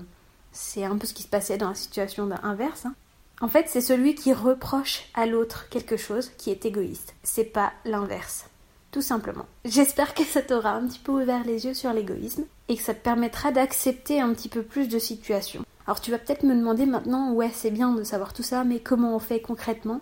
c'est 0.52 0.84
un 0.84 0.96
peu 0.96 1.06
ce 1.06 1.14
qui 1.14 1.22
se 1.22 1.28
passait 1.28 1.58
dans 1.58 1.68
la 1.68 1.74
situation 1.74 2.28
inverse. 2.42 2.86
Hein. 2.86 2.94
En 3.40 3.48
fait, 3.48 3.66
c'est 3.68 3.80
celui 3.80 4.14
qui 4.14 4.32
reproche 4.32 5.04
à 5.14 5.26
l'autre 5.26 5.68
quelque 5.68 5.96
chose 5.96 6.30
qui 6.38 6.50
est 6.50 6.66
égoïste. 6.66 7.14
C'est 7.22 7.44
pas 7.44 7.72
l'inverse 7.84 8.46
tout 8.94 9.02
simplement. 9.02 9.46
J'espère 9.64 10.14
que 10.14 10.22
ça 10.22 10.40
t'aura 10.40 10.70
un 10.70 10.86
petit 10.86 11.00
peu 11.00 11.10
ouvert 11.10 11.42
les 11.44 11.66
yeux 11.66 11.74
sur 11.74 11.92
l'égoïsme 11.92 12.44
et 12.68 12.76
que 12.76 12.82
ça 12.82 12.94
te 12.94 13.02
permettra 13.02 13.50
d'accepter 13.50 14.20
un 14.20 14.32
petit 14.32 14.48
peu 14.48 14.62
plus 14.62 14.86
de 14.86 15.00
situations. 15.00 15.64
Alors 15.88 16.00
tu 16.00 16.12
vas 16.12 16.18
peut-être 16.18 16.44
me 16.44 16.54
demander 16.54 16.86
maintenant, 16.86 17.32
ouais 17.32 17.50
c'est 17.52 17.72
bien 17.72 17.90
de 17.90 18.04
savoir 18.04 18.32
tout 18.32 18.44
ça, 18.44 18.62
mais 18.62 18.78
comment 18.78 19.16
on 19.16 19.18
fait 19.18 19.40
concrètement? 19.40 20.00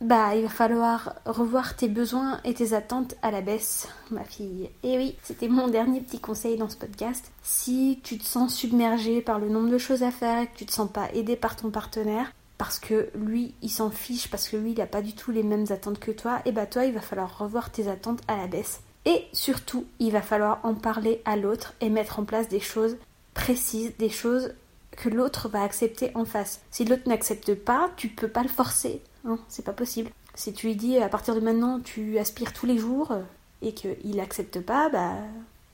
Bah 0.00 0.34
il 0.34 0.42
va 0.42 0.48
falloir 0.48 1.14
revoir 1.26 1.76
tes 1.76 1.88
besoins 1.88 2.40
et 2.44 2.54
tes 2.54 2.72
attentes 2.72 3.14
à 3.22 3.30
la 3.30 3.42
baisse, 3.42 3.88
ma 4.10 4.24
fille. 4.24 4.70
Et 4.82 4.96
oui, 4.96 5.16
c'était 5.22 5.48
mon 5.48 5.68
dernier 5.68 6.00
petit 6.00 6.20
conseil 6.20 6.56
dans 6.56 6.68
ce 6.68 6.76
podcast. 6.76 7.30
Si 7.42 8.00
tu 8.02 8.18
te 8.18 8.24
sens 8.24 8.54
submergé 8.54 9.20
par 9.20 9.38
le 9.38 9.48
nombre 9.48 9.70
de 9.70 9.78
choses 9.78 10.02
à 10.02 10.10
faire 10.10 10.42
et 10.42 10.46
que 10.46 10.56
tu 10.56 10.66
te 10.66 10.72
sens 10.72 10.90
pas 10.90 11.10
aidé 11.12 11.36
par 11.36 11.56
ton 11.56 11.70
partenaire, 11.70 12.32
parce 12.56 12.78
que 12.78 13.10
lui 13.14 13.54
il 13.62 13.70
s'en 13.70 13.90
fiche, 13.90 14.30
parce 14.30 14.48
que 14.48 14.56
lui 14.56 14.72
il 14.72 14.78
n'a 14.78 14.86
pas 14.86 15.02
du 15.02 15.14
tout 15.14 15.30
les 15.32 15.42
mêmes 15.42 15.66
attentes 15.70 15.98
que 15.98 16.10
toi, 16.10 16.40
et 16.44 16.52
bah 16.52 16.66
toi 16.66 16.84
il 16.84 16.94
va 16.94 17.00
falloir 17.00 17.38
revoir 17.38 17.70
tes 17.70 17.88
attentes 17.88 18.22
à 18.28 18.36
la 18.36 18.46
baisse. 18.46 18.80
Et 19.06 19.24
surtout, 19.32 19.86
il 19.98 20.12
va 20.12 20.20
falloir 20.20 20.60
en 20.62 20.74
parler 20.74 21.22
à 21.24 21.36
l'autre 21.36 21.74
et 21.80 21.88
mettre 21.88 22.18
en 22.18 22.24
place 22.24 22.48
des 22.48 22.60
choses 22.60 22.96
précises, 23.32 23.92
des 23.98 24.10
choses 24.10 24.52
que 25.00 25.08
l'autre 25.08 25.48
va 25.48 25.62
accepter 25.62 26.12
en 26.14 26.26
face. 26.26 26.60
Si 26.70 26.84
l'autre 26.84 27.08
n'accepte 27.08 27.54
pas, 27.54 27.90
tu 27.96 28.08
peux 28.08 28.28
pas 28.28 28.42
le 28.42 28.48
forcer. 28.48 29.00
Hein, 29.24 29.38
c'est 29.48 29.64
pas 29.64 29.72
possible. 29.72 30.10
Si 30.34 30.52
tu 30.52 30.66
lui 30.66 30.76
dis 30.76 30.98
à 30.98 31.08
partir 31.08 31.34
de 31.34 31.40
maintenant 31.40 31.80
tu 31.80 32.18
aspires 32.18 32.52
tous 32.52 32.66
les 32.66 32.78
jours 32.78 33.10
euh, 33.12 33.22
et 33.62 33.72
qu'il 33.72 34.16
n'accepte 34.16 34.60
pas, 34.60 34.90
bah 34.90 35.14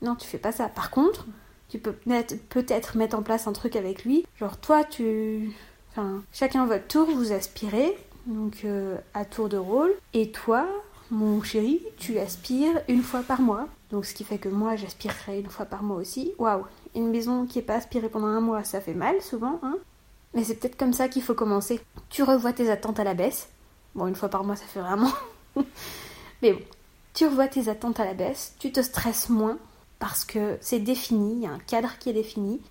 non, 0.01 0.15
tu 0.15 0.27
fais 0.27 0.37
pas 0.37 0.53
ça. 0.53 0.69
Par 0.69 0.91
contre, 0.91 1.25
tu 1.69 1.77
peux 1.77 1.91
peut-être 1.91 2.97
mettre 2.97 3.17
en 3.17 3.21
place 3.21 3.47
un 3.47 3.53
truc 3.53 3.75
avec 3.75 4.05
lui. 4.05 4.25
Genre 4.39 4.57
toi, 4.57 4.83
tu. 4.85 5.51
Enfin, 5.91 6.23
chacun 6.31 6.65
votre 6.65 6.87
tour, 6.87 7.09
vous 7.09 7.33
aspirez, 7.33 7.97
donc 8.27 8.61
euh, 8.63 8.97
à 9.13 9.25
tour 9.25 9.49
de 9.49 9.57
rôle. 9.57 9.93
Et 10.13 10.31
toi, 10.31 10.67
mon 11.11 11.43
chéri, 11.43 11.81
tu 11.97 12.17
aspires 12.17 12.81
une 12.87 13.03
fois 13.03 13.23
par 13.23 13.41
mois. 13.41 13.67
Donc 13.91 14.05
ce 14.05 14.13
qui 14.13 14.23
fait 14.23 14.37
que 14.37 14.49
moi, 14.49 14.75
j'aspirerai 14.75 15.39
une 15.39 15.49
fois 15.49 15.65
par 15.65 15.83
mois 15.83 15.97
aussi. 15.97 16.33
Waouh, 16.37 16.65
une 16.95 17.09
maison 17.09 17.45
qui 17.45 17.59
n'est 17.59 17.65
pas 17.65 17.75
aspirée 17.75 18.09
pendant 18.09 18.27
un 18.27 18.41
mois, 18.41 18.63
ça 18.63 18.81
fait 18.81 18.93
mal 18.93 19.21
souvent, 19.21 19.59
hein 19.63 19.77
Mais 20.33 20.43
c'est 20.43 20.55
peut-être 20.55 20.77
comme 20.77 20.93
ça 20.93 21.07
qu'il 21.07 21.23
faut 21.23 21.33
commencer. 21.33 21.79
Tu 22.09 22.23
revois 22.23 22.53
tes 22.53 22.69
attentes 22.69 22.99
à 22.99 23.03
la 23.03 23.13
baisse. 23.13 23.49
Bon, 23.95 24.07
une 24.07 24.15
fois 24.15 24.29
par 24.29 24.43
mois, 24.43 24.55
ça 24.55 24.65
fait 24.65 24.81
vraiment. 24.81 25.11
Mais 26.41 26.53
bon, 26.53 26.61
tu 27.13 27.25
revois 27.25 27.47
tes 27.47 27.67
attentes 27.69 27.99
à 27.99 28.05
la 28.05 28.13
baisse, 28.13 28.55
tu 28.59 28.71
te 28.71 28.81
stresses 28.81 29.29
moins 29.29 29.57
parce 29.99 30.25
que 30.25 30.57
c'est 30.61 30.79
défini, 30.79 31.33
il 31.33 31.41
y 31.41 31.47
a 31.47 31.51
un 31.51 31.59
cadre 31.59 31.97
qui 31.99 32.09
est 32.09 32.13
défini. 32.13 32.61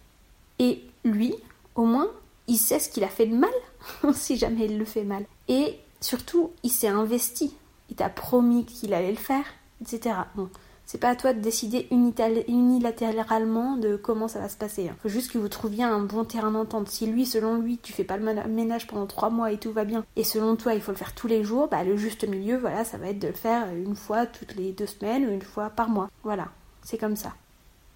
Et 0.58 0.84
lui, 1.04 1.34
au 1.74 1.84
moins, 1.84 2.08
il 2.46 2.56
sait 2.56 2.78
ce 2.78 2.88
qu'il 2.88 3.04
a 3.04 3.08
fait 3.08 3.26
de 3.26 3.34
mal, 3.34 3.50
si 4.14 4.36
jamais 4.36 4.66
il 4.66 4.78
le 4.78 4.84
fait 4.84 5.04
mal. 5.04 5.24
Et 5.48 5.78
surtout, 6.00 6.52
il 6.62 6.70
s'est 6.70 6.88
investi. 6.88 7.56
Il 7.90 7.96
t'a 7.96 8.08
promis 8.08 8.64
qu'il 8.64 8.94
allait 8.94 9.10
le 9.10 9.16
faire, 9.16 9.44
etc. 9.80 10.16
Bon, 10.34 10.48
c'est 10.86 10.98
pas 10.98 11.08
à 11.08 11.16
toi 11.16 11.32
de 11.32 11.40
décider 11.40 11.88
unilatéralement 11.90 13.76
de 13.76 13.96
comment 13.96 14.28
ça 14.28 14.38
va 14.38 14.48
se 14.48 14.56
passer. 14.56 14.88
Hein. 14.88 14.96
faut 15.02 15.08
juste 15.08 15.32
que 15.32 15.38
vous 15.38 15.48
trouviez 15.48 15.82
un 15.82 15.98
bon 15.98 16.24
terrain 16.24 16.52
d'entente. 16.52 16.88
Si 16.88 17.06
lui, 17.06 17.26
selon 17.26 17.56
lui, 17.56 17.78
tu 17.78 17.92
fais 17.92 18.04
pas 18.04 18.16
le 18.16 18.48
ménage 18.48 18.86
pendant 18.86 19.06
trois 19.06 19.28
mois 19.28 19.50
et 19.50 19.58
tout 19.58 19.72
va 19.72 19.84
bien, 19.84 20.04
et 20.14 20.22
selon 20.22 20.54
toi, 20.54 20.74
il 20.74 20.80
faut 20.80 20.92
le 20.92 20.96
faire 20.96 21.14
tous 21.14 21.26
les 21.26 21.42
jours, 21.42 21.68
bah 21.68 21.82
le 21.82 21.96
juste 21.96 22.26
milieu, 22.26 22.56
voilà, 22.56 22.84
ça 22.84 22.98
va 22.98 23.08
être 23.08 23.18
de 23.18 23.28
le 23.28 23.34
faire 23.34 23.68
une 23.74 23.96
fois 23.96 24.26
toutes 24.26 24.54
les 24.54 24.72
deux 24.72 24.86
semaines 24.86 25.26
ou 25.26 25.32
une 25.32 25.42
fois 25.42 25.70
par 25.70 25.88
mois. 25.88 26.08
Voilà, 26.22 26.48
c'est 26.82 26.98
comme 26.98 27.16
ça. 27.16 27.34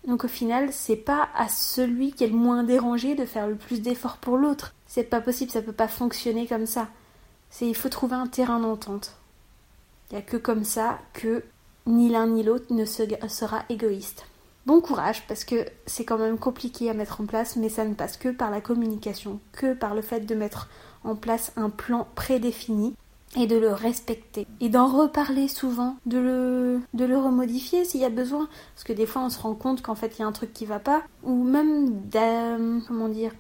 Donc 0.06 0.24
au 0.24 0.28
final, 0.28 0.72
c'est 0.72 0.96
pas 0.96 1.28
à 1.36 1.48
celui 1.48 2.12
qui 2.12 2.24
est 2.24 2.28
le 2.28 2.34
moins 2.34 2.64
dérangé 2.64 3.14
de 3.14 3.24
faire 3.24 3.46
le 3.46 3.54
plus 3.54 3.82
d'efforts 3.82 4.16
pour 4.16 4.36
l'autre. 4.36 4.74
C'est 4.86 5.04
pas 5.04 5.20
possible, 5.20 5.52
ça 5.52 5.62
peut 5.62 5.72
pas 5.72 5.88
fonctionner 5.88 6.46
comme 6.46 6.66
ça. 6.66 6.88
C'est 7.50 7.68
il 7.68 7.76
faut 7.76 7.88
trouver 7.88 8.16
un 8.16 8.26
terrain 8.26 8.58
d'entente. 8.58 9.16
Il 10.10 10.14
n'y 10.14 10.18
a 10.18 10.22
que 10.22 10.36
comme 10.36 10.64
ça 10.64 10.98
que 11.12 11.44
ni 11.90 12.08
l'un 12.08 12.26
ni 12.26 12.42
l'autre 12.42 12.72
ne 12.72 12.84
sera 12.84 13.62
égoïste. 13.68 14.24
Bon 14.66 14.80
courage 14.80 15.26
parce 15.26 15.44
que 15.44 15.64
c'est 15.86 16.04
quand 16.04 16.18
même 16.18 16.38
compliqué 16.38 16.90
à 16.90 16.94
mettre 16.94 17.20
en 17.20 17.26
place, 17.26 17.56
mais 17.56 17.68
ça 17.68 17.84
ne 17.84 17.94
passe 17.94 18.16
que 18.16 18.28
par 18.28 18.50
la 18.50 18.60
communication, 18.60 19.40
que 19.52 19.74
par 19.74 19.94
le 19.94 20.02
fait 20.02 20.20
de 20.20 20.34
mettre 20.34 20.68
en 21.02 21.16
place 21.16 21.52
un 21.56 21.70
plan 21.70 22.06
prédéfini 22.14 22.94
et 23.36 23.46
de 23.46 23.56
le 23.56 23.72
respecter 23.72 24.46
et 24.60 24.68
d'en 24.68 24.86
reparler 24.86 25.48
souvent, 25.48 25.96
de 26.04 26.18
le, 26.18 26.80
de 26.94 27.04
le 27.04 27.16
remodifier 27.16 27.84
s'il 27.84 28.00
y 28.00 28.04
a 28.04 28.10
besoin, 28.10 28.48
parce 28.74 28.84
que 28.84 28.92
des 28.92 29.06
fois 29.06 29.22
on 29.22 29.30
se 29.30 29.40
rend 29.40 29.54
compte 29.54 29.82
qu'en 29.82 29.94
fait 29.94 30.18
il 30.18 30.20
y 30.20 30.24
a 30.24 30.26
un 30.26 30.32
truc 30.32 30.52
qui 30.52 30.66
va 30.66 30.78
pas, 30.78 31.02
ou 31.22 31.42
même 31.42 32.02
comment 32.86 33.08
dire 33.08 33.32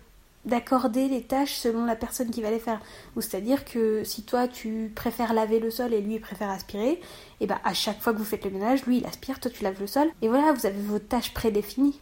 d'accorder 0.44 1.08
les 1.08 1.22
tâches 1.22 1.54
selon 1.54 1.84
la 1.84 1.96
personne 1.96 2.30
qui 2.30 2.42
va 2.42 2.50
les 2.50 2.58
faire. 2.58 2.80
Ou 3.16 3.20
c'est-à-dire 3.20 3.64
que 3.64 4.04
si 4.04 4.22
toi 4.22 4.48
tu 4.48 4.92
préfères 4.94 5.34
laver 5.34 5.60
le 5.60 5.70
sol 5.70 5.92
et 5.92 6.00
lui 6.00 6.14
il 6.14 6.20
préfère 6.20 6.50
aspirer, 6.50 6.92
et 6.92 7.00
eh 7.40 7.46
ben 7.46 7.58
à 7.64 7.74
chaque 7.74 8.00
fois 8.00 8.12
que 8.12 8.18
vous 8.18 8.24
faites 8.24 8.44
le 8.44 8.50
ménage, 8.50 8.84
lui 8.86 8.98
il 8.98 9.06
aspire, 9.06 9.40
toi 9.40 9.50
tu 9.50 9.62
laves 9.62 9.80
le 9.80 9.86
sol, 9.86 10.08
et 10.22 10.28
voilà, 10.28 10.52
vous 10.52 10.66
avez 10.66 10.80
vos 10.80 10.98
tâches 10.98 11.34
prédéfinies. 11.34 11.98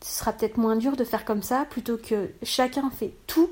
Ce 0.00 0.18
sera 0.20 0.32
peut-être 0.32 0.58
moins 0.58 0.76
dur 0.76 0.96
de 0.96 1.04
faire 1.04 1.24
comme 1.24 1.42
ça 1.42 1.66
plutôt 1.68 1.96
que 1.96 2.30
chacun 2.42 2.90
fait 2.90 3.12
tout, 3.26 3.50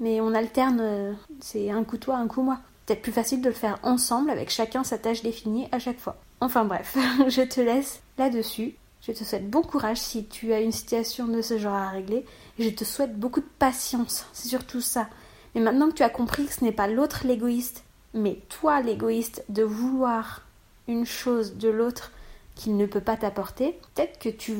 mais 0.00 0.20
on 0.20 0.34
alterne, 0.34 0.80
euh, 0.80 1.12
c'est 1.40 1.70
un 1.70 1.84
coup 1.84 1.98
toi, 1.98 2.16
un 2.16 2.26
coup 2.26 2.42
moi. 2.42 2.58
Peut-être 2.86 3.02
plus 3.02 3.12
facile 3.12 3.40
de 3.40 3.48
le 3.48 3.54
faire 3.54 3.78
ensemble 3.82 4.30
avec 4.30 4.50
chacun 4.50 4.84
sa 4.84 4.98
tâche 4.98 5.22
définie 5.22 5.68
à 5.72 5.78
chaque 5.78 5.98
fois. 5.98 6.16
Enfin 6.40 6.64
bref, 6.64 6.96
je 7.28 7.42
te 7.42 7.60
laisse 7.60 8.00
là-dessus. 8.18 8.74
Je 9.06 9.12
te 9.12 9.24
souhaite 9.24 9.48
bon 9.48 9.62
courage 9.62 9.98
si 9.98 10.26
tu 10.26 10.52
as 10.52 10.60
une 10.60 10.72
situation 10.72 11.26
de 11.26 11.40
ce 11.40 11.58
genre 11.58 11.74
à 11.74 11.90
régler. 11.90 12.24
Je 12.58 12.70
te 12.70 12.84
souhaite 12.84 13.18
beaucoup 13.18 13.40
de 13.40 13.48
patience, 13.58 14.26
c'est 14.32 14.48
surtout 14.48 14.80
ça. 14.80 15.08
Mais 15.54 15.60
maintenant 15.60 15.88
que 15.88 15.94
tu 15.94 16.02
as 16.02 16.10
compris 16.10 16.46
que 16.46 16.52
ce 16.52 16.64
n'est 16.64 16.72
pas 16.72 16.88
l'autre 16.88 17.26
l'égoïste, 17.26 17.84
mais 18.14 18.40
toi 18.48 18.80
l'égoïste 18.80 19.44
de 19.48 19.62
vouloir 19.62 20.42
une 20.88 21.06
chose 21.06 21.56
de 21.56 21.68
l'autre 21.68 22.12
qu'il 22.54 22.76
ne 22.76 22.86
peut 22.86 23.00
pas 23.00 23.16
t'apporter, 23.16 23.78
peut-être 23.94 24.18
que 24.18 24.28
tu 24.28 24.54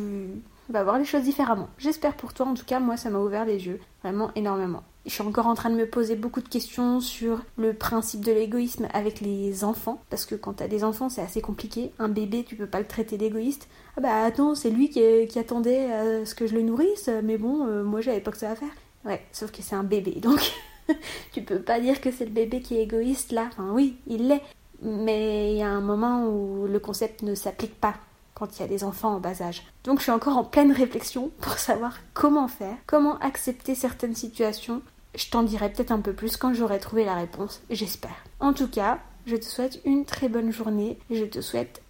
vas 0.69 0.85
voir 0.85 0.99
les 0.99 1.05
choses 1.05 1.23
différemment. 1.23 1.69
J'espère 1.79 2.17
pour 2.17 2.35
toi, 2.35 2.47
en 2.47 2.55
tout 2.55 2.65
cas, 2.65 2.81
moi 2.81 2.97
ça 2.97 3.11
m'a 3.11 3.19
ouvert 3.19 3.45
les 3.45 3.67
yeux, 3.67 3.81
vraiment 4.03 4.31
énormément. 4.35 4.83
Je 5.07 5.13
suis 5.13 5.23
encore 5.23 5.47
en 5.47 5.55
train 5.55 5.71
de 5.71 5.77
me 5.77 5.87
poser 5.87 6.17
beaucoup 6.17 6.41
de 6.41 6.49
questions 6.49 7.01
sur 7.01 7.41
le 7.57 7.73
principe 7.73 8.25
de 8.25 8.33
l'égoïsme 8.33 8.89
avec 8.93 9.21
les 9.21 9.63
enfants, 9.63 10.03
parce 10.11 10.27
que 10.27 10.35
quand 10.35 10.55
t'as 10.55 10.67
des 10.67 10.83
enfants, 10.83 11.09
c'est 11.09 11.23
assez 11.23 11.41
compliqué. 11.41 11.93
Un 12.01 12.09
bébé, 12.09 12.43
tu 12.43 12.57
peux 12.57 12.67
pas 12.67 12.81
le 12.81 12.89
traiter 12.89 13.17
d'égoïste. 13.17 13.69
Ah 13.97 14.01
bah 14.01 14.25
attends, 14.25 14.57
c'est 14.57 14.71
lui 14.71 14.91
qui, 14.91 15.39
attendait 15.39 15.93
à 15.93 16.27
ce 16.27 16.35
que 16.35 16.49
je 16.49 16.55
le 16.55 16.63
nourrisse, 16.63 17.09
mais 17.23 17.39
bon, 17.39 17.67
euh, 17.67 17.85
moi 17.85 18.01
j'avais 18.01 18.21
pas 18.21 18.33
que 18.33 18.39
ça 18.39 18.51
à 18.51 18.57
faire. 18.57 18.69
Ouais, 19.05 19.25
sauf 19.31 19.53
que 19.53 19.63
c'est 19.63 19.77
un 19.77 19.85
bébé, 19.85 20.11
donc 20.21 20.41
tu 21.33 21.43
peux 21.43 21.61
pas 21.61 21.79
dire 21.79 22.01
que 22.01 22.11
c'est 22.11 22.25
le 22.25 22.33
bébé 22.33 22.61
qui 22.61 22.77
est 22.77 22.83
égoïste 22.83 23.31
là. 23.31 23.47
Enfin 23.53 23.71
oui, 23.71 23.97
il 24.09 24.27
l'est, 24.27 24.43
mais 24.83 25.53
il 25.53 25.59
y 25.59 25.63
a 25.63 25.71
un 25.71 25.81
moment 25.81 26.27
où 26.27 26.67
le 26.67 26.81
concept 26.81 27.23
ne 27.23 27.37
s'applique 27.37 27.81
pas 27.81 27.95
quand 28.35 28.59
il 28.59 28.63
y 28.63 28.65
a 28.65 28.69
des 28.69 28.83
enfants 28.83 29.15
en 29.15 29.21
bas 29.21 29.41
âge. 29.41 29.63
Donc 29.85 29.99
je 29.99 30.03
suis 30.03 30.13
encore 30.13 30.37
en 30.37 30.45
pleine 30.45 30.73
réflexion 30.73 31.31
pour 31.41 31.53
savoir 31.53 31.97
comment 32.13 32.49
faire, 32.49 32.77
comment 32.87 33.19
accepter 33.21 33.77
certaines 33.77 34.17
situations 34.17 34.83
je 35.17 35.31
t'en 35.31 35.43
dirai 35.43 35.73
peut-être 35.73 35.91
un 35.91 36.01
peu 36.01 36.13
plus 36.13 36.37
quand 36.37 36.55
j'aurai 36.55 36.79
trouvé 36.79 37.05
la 37.05 37.15
réponse, 37.15 37.63
j'espère. 37.71 38.25
En 38.41 38.53
tout 38.53 38.69
cas, 38.69 38.99
je 39.27 39.37
te 39.37 39.45
souhaite 39.45 39.81
une 39.85 40.05
très 40.05 40.29
bonne 40.29 40.53
journée 40.53 40.99
et 41.11 41.17
je 41.17 41.25
te 41.25 41.41
souhaite 41.41 41.83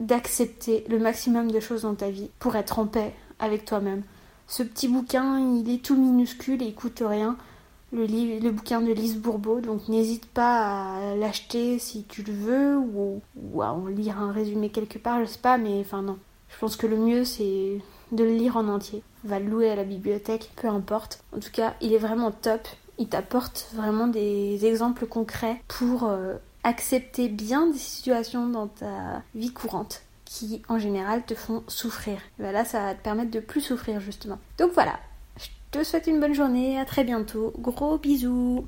d'accepter 0.00 0.84
le 0.88 0.98
maximum 0.98 1.50
de 1.50 1.60
choses 1.60 1.82
dans 1.82 1.94
ta 1.94 2.10
vie 2.10 2.28
pour 2.38 2.56
être 2.56 2.78
en 2.78 2.86
paix 2.86 3.14
avec 3.38 3.64
toi-même. 3.64 4.02
Ce 4.48 4.62
petit 4.62 4.88
bouquin, 4.88 5.38
il 5.38 5.70
est 5.72 5.82
tout 5.82 5.96
minuscule 5.96 6.62
et 6.62 6.66
il 6.66 6.74
coûte 6.74 7.02
rien. 7.04 7.36
Le, 7.92 8.50
bouquin 8.50 8.80
de 8.80 8.92
Lise 8.92 9.18
Bourbeau, 9.18 9.60
donc 9.60 9.88
n'hésite 9.88 10.26
pas 10.26 10.96
à 10.96 11.16
l'acheter 11.16 11.78
si 11.78 12.02
tu 12.02 12.24
le 12.24 12.32
veux 12.32 12.76
ou, 12.76 13.22
ou, 13.36 13.62
à 13.62 13.72
en 13.72 13.86
lire 13.86 14.18
un 14.18 14.32
résumé 14.32 14.68
quelque 14.68 14.98
part, 14.98 15.20
je 15.20 15.26
sais 15.26 15.38
pas, 15.38 15.58
mais 15.58 15.78
enfin 15.78 16.02
non. 16.02 16.18
Je 16.48 16.58
pense 16.58 16.74
que 16.74 16.88
le 16.88 16.96
mieux 16.96 17.24
c'est 17.24 17.78
de 18.12 18.24
le 18.24 18.34
lire 18.34 18.56
en 18.56 18.68
entier. 18.68 19.02
Va 19.24 19.38
le 19.38 19.46
louer 19.46 19.70
à 19.70 19.76
la 19.76 19.84
bibliothèque, 19.84 20.50
peu 20.56 20.68
importe. 20.68 21.22
En 21.34 21.40
tout 21.40 21.50
cas, 21.52 21.74
il 21.80 21.92
est 21.92 21.98
vraiment 21.98 22.30
top. 22.30 22.66
Il 22.98 23.08
t'apporte 23.08 23.68
vraiment 23.74 24.06
des 24.06 24.64
exemples 24.66 25.06
concrets 25.06 25.60
pour 25.66 26.04
euh, 26.04 26.34
accepter 26.62 27.28
bien 27.28 27.66
des 27.66 27.78
situations 27.78 28.48
dans 28.48 28.68
ta 28.68 29.22
vie 29.34 29.52
courante 29.52 30.02
qui 30.24 30.62
en 30.68 30.78
général 30.78 31.24
te 31.24 31.34
font 31.34 31.62
souffrir. 31.68 32.18
Et 32.40 32.50
là, 32.50 32.64
ça 32.64 32.80
va 32.80 32.94
te 32.94 33.02
permettre 33.02 33.30
de 33.30 33.40
plus 33.40 33.60
souffrir 33.60 34.00
justement. 34.00 34.38
Donc 34.58 34.72
voilà, 34.72 34.98
je 35.38 35.46
te 35.70 35.84
souhaite 35.84 36.06
une 36.06 36.18
bonne 36.18 36.34
journée, 36.34 36.78
à 36.78 36.84
très 36.84 37.04
bientôt, 37.04 37.52
gros 37.58 37.98
bisous 37.98 38.64